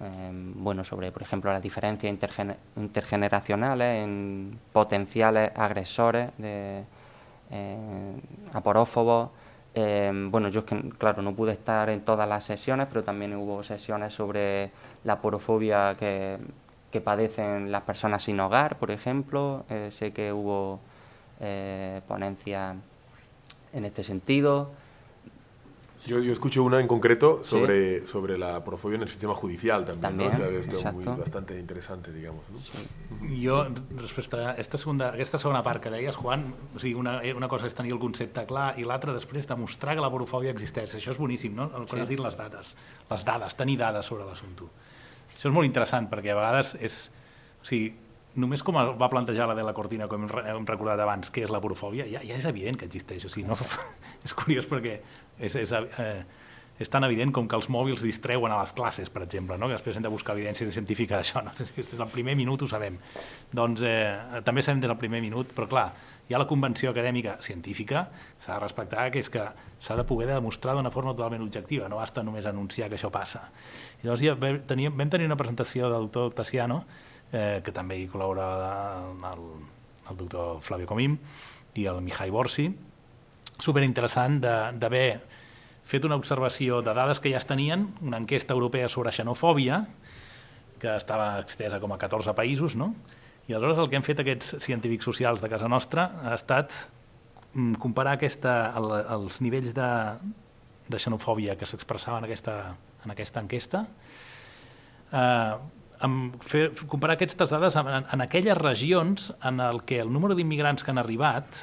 em, 0.00 0.54
bueno, 0.64 0.84
sobre, 0.84 1.12
por 1.12 1.20
ejemplo, 1.20 1.52
las 1.52 1.60
diferencias 1.62 2.10
intergeneracionales 2.76 4.04
en 4.04 4.58
potenciales 4.72 5.52
agresores 5.54 6.30
de 6.38 6.84
eh, 7.50 8.12
aporófobos. 8.54 9.30
Em, 9.74 10.30
bueno, 10.30 10.48
yo 10.48 10.60
es 10.60 10.66
que, 10.66 10.80
claro, 10.98 11.20
no 11.20 11.34
pude 11.34 11.52
estar 11.52 11.90
en 11.90 12.00
todas 12.00 12.26
las 12.26 12.44
sesiones, 12.44 12.86
pero 12.88 13.04
también 13.04 13.34
hubo 13.36 13.62
sesiones 13.62 14.14
sobre 14.14 14.70
la 15.04 15.14
aporofobia 15.14 15.94
que 15.98 16.38
que 16.90 17.00
padecen 17.00 17.70
las 17.70 17.82
personas 17.82 18.24
sin 18.24 18.40
hogar, 18.40 18.78
por 18.78 18.90
ejemplo. 18.90 19.64
Eh, 19.70 19.90
sé 19.92 20.12
que 20.12 20.32
hubo 20.32 20.80
eh, 21.40 22.00
ponencias 22.06 22.76
en 23.72 23.84
este 23.84 24.02
sentido. 24.02 24.70
Yo, 26.06 26.18
yo, 26.20 26.32
escuché 26.32 26.60
una 26.60 26.80
en 26.80 26.88
concreto 26.88 27.44
sobre, 27.44 28.00
¿Sí? 28.00 28.06
sobre 28.06 28.38
la 28.38 28.64
porofobia 28.64 28.96
en 28.96 29.02
el 29.02 29.08
sistema 29.08 29.34
judicial 29.34 29.84
también, 29.84 30.00
también 30.00 30.30
¿no? 30.30 30.34
O 30.34 30.38
sea, 30.38 30.58
esto 30.58 30.92
muy, 30.92 31.04
bastante 31.04 31.58
interesante, 31.58 32.10
digamos. 32.10 32.42
No? 32.48 32.58
Sí. 32.58 33.44
Jo, 33.44 33.66
respecte 33.96 34.36
a 34.36 34.52
esta 34.52 34.78
segunda, 34.78 35.10
aquesta 35.10 35.36
segona 35.36 35.62
part 35.62 35.82
que 35.82 35.90
deies, 35.90 36.16
Juan, 36.16 36.54
o 36.74 36.78
sigui, 36.78 36.94
una, 36.94 37.20
una 37.36 37.48
cosa 37.52 37.68
és 37.68 37.76
tenir 37.76 37.92
el 37.92 38.00
concepte 38.00 38.46
clar 38.48 38.72
i 38.80 38.86
l'altra 38.88 39.12
després 39.12 39.44
demostrar 39.46 39.98
que 39.98 40.00
la 40.00 40.08
porofòbia 40.08 40.54
existeix. 40.56 40.96
Això 40.96 41.12
és 41.12 41.20
boníssim, 41.20 41.52
no? 41.54 41.68
El 41.76 41.84
que 41.84 41.98
sí. 41.98 42.06
has 42.06 42.08
dit 42.08 42.24
les 42.24 42.38
dades. 42.38 42.72
Les 43.10 43.26
dades, 43.28 43.58
tenir 43.60 43.76
dades 43.84 44.08
sobre 44.08 44.24
l'assumpte. 44.24 44.72
Això 45.30 45.48
és 45.48 45.54
molt 45.54 45.68
interessant 45.68 46.10
perquè 46.10 46.34
a 46.34 46.38
vegades 46.38 46.76
és... 46.80 47.02
O 47.60 47.66
sigui, 47.68 47.90
només 48.40 48.62
com 48.64 48.76
va 48.78 49.08
plantejar 49.12 49.48
la 49.50 49.56
de 49.58 49.64
la 49.66 49.74
Cortina, 49.76 50.06
com 50.08 50.28
hem 50.28 50.66
recordat 50.68 51.00
abans, 51.02 51.32
què 51.34 51.44
és 51.44 51.50
la 51.52 51.60
porofòbia, 51.62 52.06
ja, 52.08 52.22
ja 52.24 52.36
és 52.38 52.46
evident 52.48 52.78
que 52.80 52.86
existeix. 52.88 53.26
O 53.26 53.32
sigui, 53.32 53.48
no, 53.48 53.58
és 54.26 54.36
curiós 54.36 54.68
perquè 54.70 55.00
és, 55.40 55.56
és, 55.58 55.72
eh, 55.74 56.22
és 56.80 56.88
tan 56.88 57.04
evident 57.04 57.34
com 57.36 57.48
que 57.48 57.58
els 57.58 57.68
mòbils 57.72 58.04
distreuen 58.06 58.52
a 58.54 58.60
les 58.62 58.72
classes, 58.76 59.10
per 59.12 59.24
exemple, 59.26 59.58
no? 59.60 59.68
que 59.68 59.76
després 59.76 59.98
hem 59.98 60.06
de 60.06 60.12
buscar 60.12 60.36
evidència 60.38 60.70
científica 60.72 61.18
d'això. 61.18 61.42
No? 61.44 61.52
Des 61.76 61.90
del 61.92 62.12
primer 62.12 62.36
minut 62.38 62.64
ho 62.64 62.70
sabem. 62.70 62.96
Doncs 63.52 63.84
eh, 63.84 64.40
també 64.46 64.64
sabem 64.64 64.80
des 64.80 64.88
del 64.88 65.00
primer 65.00 65.20
minut, 65.24 65.52
però 65.56 65.68
clar, 65.68 65.88
hi 66.30 66.34
ha 66.34 66.38
la 66.38 66.46
convenció 66.46 66.92
acadèmica 66.92 67.40
científica, 67.42 68.04
s'ha 68.44 68.54
de 68.54 68.60
respectar, 68.62 69.08
que 69.10 69.18
és 69.18 69.28
que 69.34 69.42
s'ha 69.82 69.96
de 69.98 70.04
poder 70.06 70.28
demostrar 70.30 70.76
d'una 70.78 70.92
forma 70.94 71.10
totalment 71.16 71.42
objectiva, 71.42 71.88
no 71.90 71.98
basta 71.98 72.22
només 72.22 72.46
anunciar 72.46 72.86
que 72.88 72.94
això 72.94 73.10
passa. 73.10 73.48
I 73.98 74.06
llavors 74.06 74.22
ja 74.22 74.36
tenir, 74.70 74.92
vam 74.94 75.10
tenir 75.10 75.26
una 75.26 75.38
presentació 75.40 75.90
del 75.90 76.06
doctor 76.06 76.30
Tassiano, 76.38 76.84
eh, 77.32 77.58
que 77.66 77.74
també 77.74 77.98
hi 77.98 78.06
col·laborava 78.06 79.32
el, 79.32 79.44
el 80.06 80.22
doctor 80.22 80.62
Flavio 80.62 80.86
Comim 80.86 81.18
i 81.74 81.90
el 81.90 81.98
Mihai 82.06 82.30
Borsi, 82.30 82.68
superinteressant 83.58 84.38
d'haver 84.40 85.08
fet 85.82 86.06
una 86.06 86.14
observació 86.14 86.78
de 86.86 86.94
dades 86.94 87.18
que 87.18 87.34
ja 87.34 87.42
es 87.42 87.50
tenien, 87.50 87.88
una 88.06 88.22
enquesta 88.22 88.54
europea 88.54 88.88
sobre 88.88 89.10
xenofòbia, 89.10 89.82
que 90.78 90.94
estava 90.94 91.40
extesa 91.42 91.82
com 91.82 91.90
a 91.90 91.98
14 91.98 92.38
països, 92.38 92.78
no? 92.78 92.94
I 93.50 93.54
aleshores 93.56 93.80
el 93.82 93.88
que 93.90 93.98
han 93.98 94.04
fet 94.06 94.20
aquests 94.22 94.60
científics 94.62 95.08
socials 95.08 95.40
de 95.42 95.48
casa 95.50 95.66
nostra 95.66 96.04
ha 96.22 96.36
estat 96.36 96.70
mm, 97.50 97.80
comparar 97.82 98.12
aquesta, 98.14 98.52
el, 98.78 98.92
els 99.16 99.40
nivells 99.42 99.72
de, 99.74 99.88
de 100.86 101.00
xenofòbia 101.02 101.56
que 101.58 101.66
s'expressaven 101.66 102.22
en, 102.22 102.28
aquesta, 102.28 102.54
en 103.02 103.14
aquesta 103.16 103.42
enquesta, 103.42 103.80
eh, 105.10 105.58
amb 106.06 106.46
fer, 106.46 106.68
comparar 106.86 107.18
aquestes 107.18 107.50
dades 107.50 107.74
en, 107.80 107.90
en 107.98 108.22
aquelles 108.22 108.54
regions 108.60 109.32
en 109.42 109.58
el 109.66 109.82
que 109.82 109.98
el 109.98 110.14
número 110.14 110.38
d'immigrants 110.38 110.86
que 110.86 110.94
han 110.94 111.02
arribat, 111.02 111.58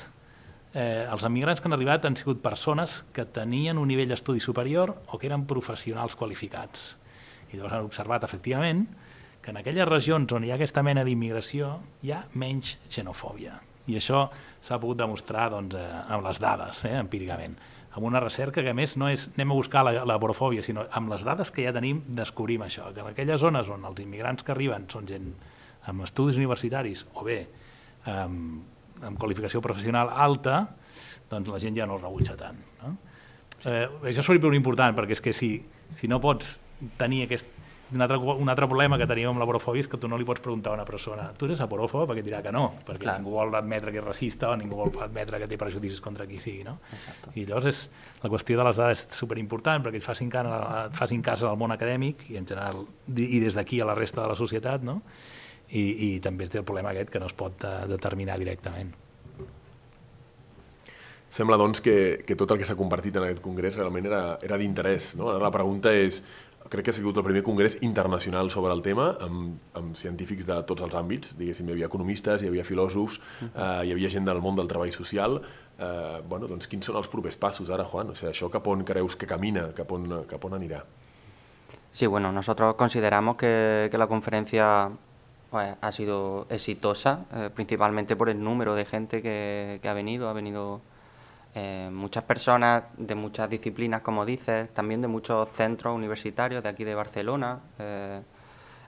eh, 0.74 1.08
els 1.08 1.24
immigrants 1.24 1.64
que 1.64 1.72
han 1.72 1.80
arribat 1.80 2.04
han 2.04 2.20
sigut 2.20 2.44
persones 2.44 3.00
que 3.16 3.24
tenien 3.24 3.80
un 3.80 3.88
nivell 3.88 4.12
d'estudi 4.12 4.44
superior 4.44 4.98
o 5.08 5.16
que 5.16 5.32
eren 5.32 5.48
professionals 5.48 6.20
qualificats. 6.20 6.98
I 7.48 7.56
llavors 7.56 7.80
han 7.80 7.88
observat, 7.88 8.28
efectivament, 8.28 8.90
que 9.48 9.52
en 9.52 9.58
aquelles 9.62 9.88
regions 9.88 10.34
on 10.36 10.44
hi 10.44 10.50
ha 10.52 10.58
aquesta 10.58 10.82
mena 10.84 11.06
d'immigració 11.08 11.70
hi 12.04 12.10
ha 12.12 12.18
menys 12.36 12.74
xenofòbia. 12.92 13.54
I 13.88 13.96
això 13.96 14.26
s'ha 14.60 14.76
pogut 14.76 14.98
demostrar 15.00 15.46
doncs, 15.54 15.78
eh, 15.80 15.84
amb 16.12 16.26
les 16.26 16.42
dades, 16.44 16.82
eh, 16.84 16.92
empíricament. 17.00 17.54
Amb 17.94 18.10
una 18.10 18.20
recerca 18.20 18.60
que, 18.60 18.74
a 18.74 18.76
més, 18.76 18.98
no 19.00 19.08
és 19.08 19.30
anem 19.38 19.54
a 19.54 19.56
buscar 19.56 19.86
la, 19.88 19.94
la 20.04 20.18
borofòbia, 20.20 20.66
sinó 20.66 20.84
amb 20.92 21.14
les 21.14 21.24
dades 21.24 21.48
que 21.56 21.64
ja 21.64 21.72
tenim 21.72 22.02
descobrim 22.10 22.66
això, 22.66 22.90
que 22.92 23.00
en 23.00 23.08
aquelles 23.14 23.40
zones 23.40 23.70
on 23.72 23.88
els 23.88 24.02
immigrants 24.04 24.44
que 24.44 24.52
arriben 24.52 24.90
són 24.92 25.08
gent 25.08 25.30
amb 25.88 26.04
estudis 26.04 26.36
universitaris 26.36 27.06
o 27.14 27.24
bé 27.24 27.38
amb, 28.04 28.66
amb 29.00 29.16
qualificació 29.18 29.62
professional 29.64 30.12
alta, 30.12 30.66
doncs 31.32 31.54
la 31.54 31.62
gent 31.64 31.80
ja 31.80 31.88
no 31.88 31.96
el 31.96 32.04
rebutja 32.04 32.36
tant. 32.36 32.60
No? 32.84 32.98
Eh, 33.64 33.88
això 34.12 34.28
és 34.28 34.44
molt 34.44 34.60
important, 34.60 34.92
perquè 35.00 35.16
és 35.16 35.24
que 35.24 35.32
si, 35.32 35.54
si 35.96 36.12
no 36.12 36.20
pots 36.20 36.58
tenir 37.00 37.24
aquest, 37.30 37.48
un 37.94 38.02
altre, 38.02 38.18
un 38.18 38.50
altre 38.50 38.68
problema 38.68 38.98
que 39.00 39.08
tenim 39.08 39.30
amb 39.32 39.40
la 39.40 39.46
porofòbia 39.48 39.86
és 39.86 39.88
que 39.88 40.00
tu 40.02 40.10
no 40.12 40.18
li 40.20 40.26
pots 40.28 40.44
preguntar 40.44 40.74
a 40.74 40.76
una 40.76 40.86
persona 40.88 41.30
tu 41.38 41.48
eres 41.48 41.62
aporòfoba? 41.64 42.08
Perquè 42.10 42.24
et 42.24 42.28
dirà 42.28 42.42
que 42.44 42.52
no, 42.52 42.66
perquè 42.88 43.06
Clar. 43.06 43.16
ningú 43.22 43.38
vol 43.38 43.56
admetre 43.56 43.94
que 43.96 44.02
és 44.02 44.06
racista 44.06 44.52
o 44.52 44.58
ningú 44.60 44.76
vol 44.82 44.92
admetre 45.06 45.40
que 45.40 45.48
té 45.48 45.60
prejudicis 45.62 46.02
contra 46.04 46.28
qui 46.28 46.42
sigui. 46.44 46.66
No? 46.68 46.78
Exacto. 46.92 47.32
I 47.36 47.48
llavors 47.48 47.72
és, 47.72 47.82
la 48.24 48.32
qüestió 48.34 48.60
de 48.60 48.68
les 48.68 48.84
dades 48.84 49.06
és 49.06 49.20
superimportant 49.22 49.88
perquè 49.88 50.02
et 50.02 50.06
facin, 50.06 50.30
cas, 50.34 50.52
et 50.84 51.00
facin 51.00 51.24
cas 51.24 51.44
al 51.48 51.58
món 51.58 51.72
acadèmic 51.76 52.28
i 52.34 52.40
en 52.42 52.48
general 52.50 52.84
i 53.16 53.40
des 53.44 53.56
d'aquí 53.56 53.80
a 53.82 53.88
la 53.88 53.96
resta 53.96 54.24
de 54.24 54.32
la 54.34 54.40
societat 54.40 54.84
no? 54.84 55.02
I, 55.72 55.84
i 55.84 56.14
també 56.24 56.48
té 56.48 56.60
el 56.60 56.68
problema 56.68 56.92
aquest 56.92 57.12
que 57.12 57.20
no 57.20 57.28
es 57.28 57.36
pot 57.36 57.64
uh, 57.68 57.84
determinar 57.88 58.38
directament. 58.40 58.94
Sembla, 61.38 61.58
doncs, 61.60 61.82
que, 61.84 62.24
que 62.26 62.38
tot 62.40 62.54
el 62.54 62.62
que 62.62 62.66
s'ha 62.66 62.78
compartit 62.80 63.18
en 63.20 63.26
aquest 63.28 63.42
congrés 63.44 63.76
realment 63.76 64.08
era, 64.08 64.22
era 64.42 64.58
d'interès. 64.58 65.12
No? 65.20 65.28
Ara 65.34 65.44
la 65.44 65.52
pregunta 65.54 65.92
és, 65.92 66.22
crec 66.70 66.86
que 66.86 66.92
ha 66.92 66.96
sigut 66.96 67.18
el 67.18 67.26
primer 67.26 67.44
congrés 67.44 67.78
internacional 67.82 68.52
sobre 68.52 68.74
el 68.74 68.82
tema, 68.86 69.10
amb, 69.24 69.58
amb 69.78 69.96
científics 69.96 70.48
de 70.48 70.58
tots 70.70 70.84
els 70.86 70.96
àmbits, 70.98 71.36
diguéssim, 71.40 71.70
hi 71.70 71.76
havia 71.78 71.90
economistes, 71.90 72.44
hi 72.44 72.52
havia 72.52 72.66
filòsofs, 72.68 73.20
eh, 73.48 73.88
hi 73.88 73.96
havia 73.96 74.12
gent 74.14 74.28
del 74.28 74.42
món 74.44 74.60
del 74.60 74.70
treball 74.72 74.94
social. 74.96 75.42
Eh, 75.78 76.22
bueno, 76.28 76.48
doncs 76.50 76.68
quins 76.68 76.86
són 76.90 76.98
els 77.00 77.10
propers 77.12 77.38
passos 77.38 77.70
ara, 77.70 77.86
Juan? 77.86 78.12
O 78.12 78.16
sigui, 78.16 78.32
això 78.32 78.50
cap 78.54 78.68
on 78.68 78.84
creus 78.86 79.16
que 79.16 79.30
camina, 79.30 79.70
cap 79.78 79.92
on, 79.92 80.10
cap 80.30 80.46
on 80.46 80.58
anirà? 80.58 80.84
Sí, 81.92 82.06
bueno, 82.06 82.32
nosotros 82.32 82.76
consideramos 82.76 83.38
que, 83.38 83.88
que 83.92 83.98
la 83.98 84.08
conferencia 84.08 84.90
pues, 85.50 85.76
ha 85.82 85.92
sido 85.92 86.46
exitosa, 86.50 87.26
eh, 87.34 87.50
principalmente 87.54 88.16
por 88.16 88.30
el 88.30 88.44
número 88.44 88.76
de 88.76 88.86
gente 88.86 89.22
que, 89.22 89.80
que 89.82 89.90
ha 89.90 89.94
venido, 89.94 90.30
ha 90.30 90.34
venido 90.34 90.82
eh, 91.60 91.90
muchas 91.92 92.24
personas 92.24 92.84
de 92.98 93.16
muchas 93.16 93.50
disciplinas, 93.50 94.04
como 94.04 94.28
dices, 94.28 94.70
también 94.76 95.02
de 95.02 95.08
muchos 95.08 95.50
centros 95.54 95.96
universitarios 95.96 96.62
de 96.62 96.70
aquí 96.70 96.84
de 96.84 96.94
Barcelona. 96.94 97.62
Eh, 97.80 98.22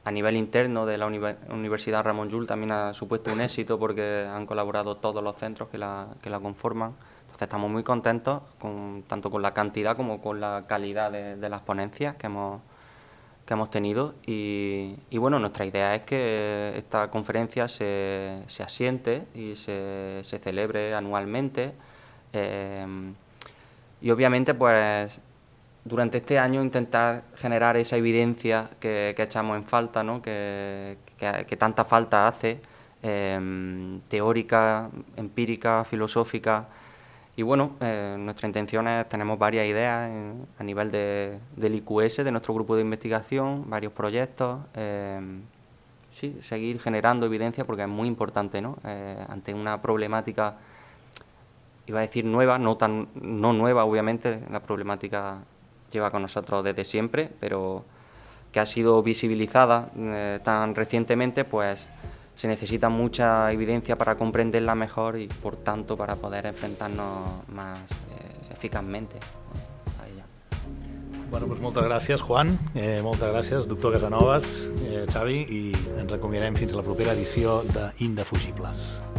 a 0.03 0.11
nivel 0.11 0.37
interno 0.37 0.85
de 0.85 0.99
la 0.99 1.07
Universidad 1.07 2.03
Ramón 2.03 2.29
Llull 2.29 2.45
también 2.45 2.71
ha 2.71 2.93
supuesto 2.93 3.33
un 3.33 3.41
éxito 3.41 3.79
porque 3.79 4.23
han 4.29 4.45
colaborado 4.45 4.97
todos 4.97 5.23
los 5.23 5.35
centros 5.37 5.69
que 5.69 5.79
la, 5.79 6.09
que 6.21 6.29
la 6.29 6.39
conforman. 6.39 6.93
Entonces 7.21 7.41
estamos 7.41 7.71
muy 7.71 7.81
contentos 7.81 8.43
con, 8.59 9.03
tanto 9.07 9.31
con 9.31 9.41
la 9.41 9.51
cantidad 9.51 9.97
como 9.97 10.21
con 10.21 10.39
la 10.39 10.65
calidad 10.67 11.11
de, 11.11 11.49
las 11.49 11.61
ponencias 11.61 12.17
que 12.17 12.27
hemos, 12.27 12.61
que 13.47 13.53
hemos 13.55 13.71
tenido 13.71 14.13
y, 14.27 14.95
y, 15.09 15.17
bueno, 15.17 15.39
nuestra 15.39 15.65
idea 15.65 15.95
es 15.95 16.03
que 16.03 16.73
esta 16.77 17.09
conferencia 17.09 17.67
se, 17.67 18.43
se 18.45 18.61
asiente 18.61 19.25
y 19.33 19.55
se, 19.55 20.19
se 20.23 20.37
celebre 20.37 20.93
anualmente 20.93 21.73
Eh, 22.33 22.85
y 24.01 24.11
obviamente, 24.11 24.53
pues 24.53 25.19
durante 25.85 26.19
este 26.19 26.37
año 26.37 26.61
intentar 26.61 27.23
generar 27.35 27.77
esa 27.77 27.97
evidencia 27.97 28.69
que, 28.79 29.15
echamos 29.17 29.57
en 29.57 29.65
falta, 29.65 30.03
¿no? 30.03 30.21
que, 30.21 30.97
que, 31.17 31.57
tanta 31.57 31.85
falta 31.85 32.27
hace, 32.27 32.61
em, 33.01 34.01
teórica, 34.07 34.89
empírica, 35.15 35.83
filosófica. 35.85 36.67
Y 37.35 37.43
bueno, 37.43 37.77
eh, 37.79 38.17
nuestra 38.19 38.47
intención 38.47 38.87
es, 38.87 39.07
tenemos 39.09 39.39
varias 39.39 39.65
ideas 39.65 40.11
a 40.59 40.63
nivel 40.63 40.91
de, 40.91 41.39
del 41.55 41.75
IQS, 41.75 42.23
de 42.23 42.31
nuestro 42.31 42.53
grupo 42.53 42.75
de 42.75 42.81
investigación, 42.81 43.69
varios 43.69 43.93
proyectos. 43.93 44.59
Em, 44.75 45.41
sí, 46.13 46.37
seguir 46.41 46.79
generando 46.81 47.25
evidencia 47.25 47.65
porque 47.65 47.83
es 47.83 47.89
muy 47.89 48.07
importante, 48.07 48.61
¿no? 48.61 48.77
Eh, 48.83 49.25
ante 49.29 49.53
una 49.53 49.81
problemática, 49.81 50.55
iba 51.89 51.99
a 51.99 52.01
decir 52.01 52.23
nueva, 52.25 52.57
no 52.57 52.77
tan 52.77 53.07
no 53.15 53.53
nueva, 53.53 53.83
obviamente, 53.83 54.39
la 54.51 54.59
problemática 54.59 55.39
lleva 55.91 56.11
con 56.11 56.21
nosotros 56.21 56.63
desde 56.63 56.85
siempre, 56.85 57.29
pero 57.39 57.83
que 58.51 58.59
ha 58.59 58.65
sido 58.65 59.01
visibilizada 59.01 59.89
eh, 59.97 60.39
tan 60.43 60.75
recientemente, 60.75 61.45
pues 61.45 61.85
se 62.35 62.47
necesita 62.47 62.89
mucha 62.89 63.51
evidencia 63.51 63.97
para 63.97 64.15
comprenderla 64.15 64.75
mejor 64.75 65.17
y 65.17 65.27
por 65.27 65.57
tanto 65.57 65.97
para 65.97 66.15
poder 66.15 66.45
enfrentarnos 66.45 67.47
más 67.49 67.79
eh, 67.79 68.53
eficazmente 68.53 69.17
a 69.99 70.07
ella. 70.07 70.23
Bueno, 71.29 71.47
pues 71.47 71.59
moltes 71.59 71.83
gràcies, 71.83 72.21
Juan, 72.21 72.57
eh, 72.75 73.01
moltes 73.03 73.29
gràcies, 73.29 73.67
doctor 73.67 73.93
Casanovas, 73.93 74.45
eh, 74.87 75.05
Xavi, 75.11 75.41
i 75.49 75.61
ens 75.99 76.13
acomiadarem 76.13 76.55
fins 76.55 76.73
a 76.73 76.79
la 76.79 76.85
propera 76.85 77.13
edició 77.13 77.61
d'Indefugibles. 77.69 79.18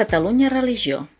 Catalunya 0.00 0.48
Religió 0.48 1.10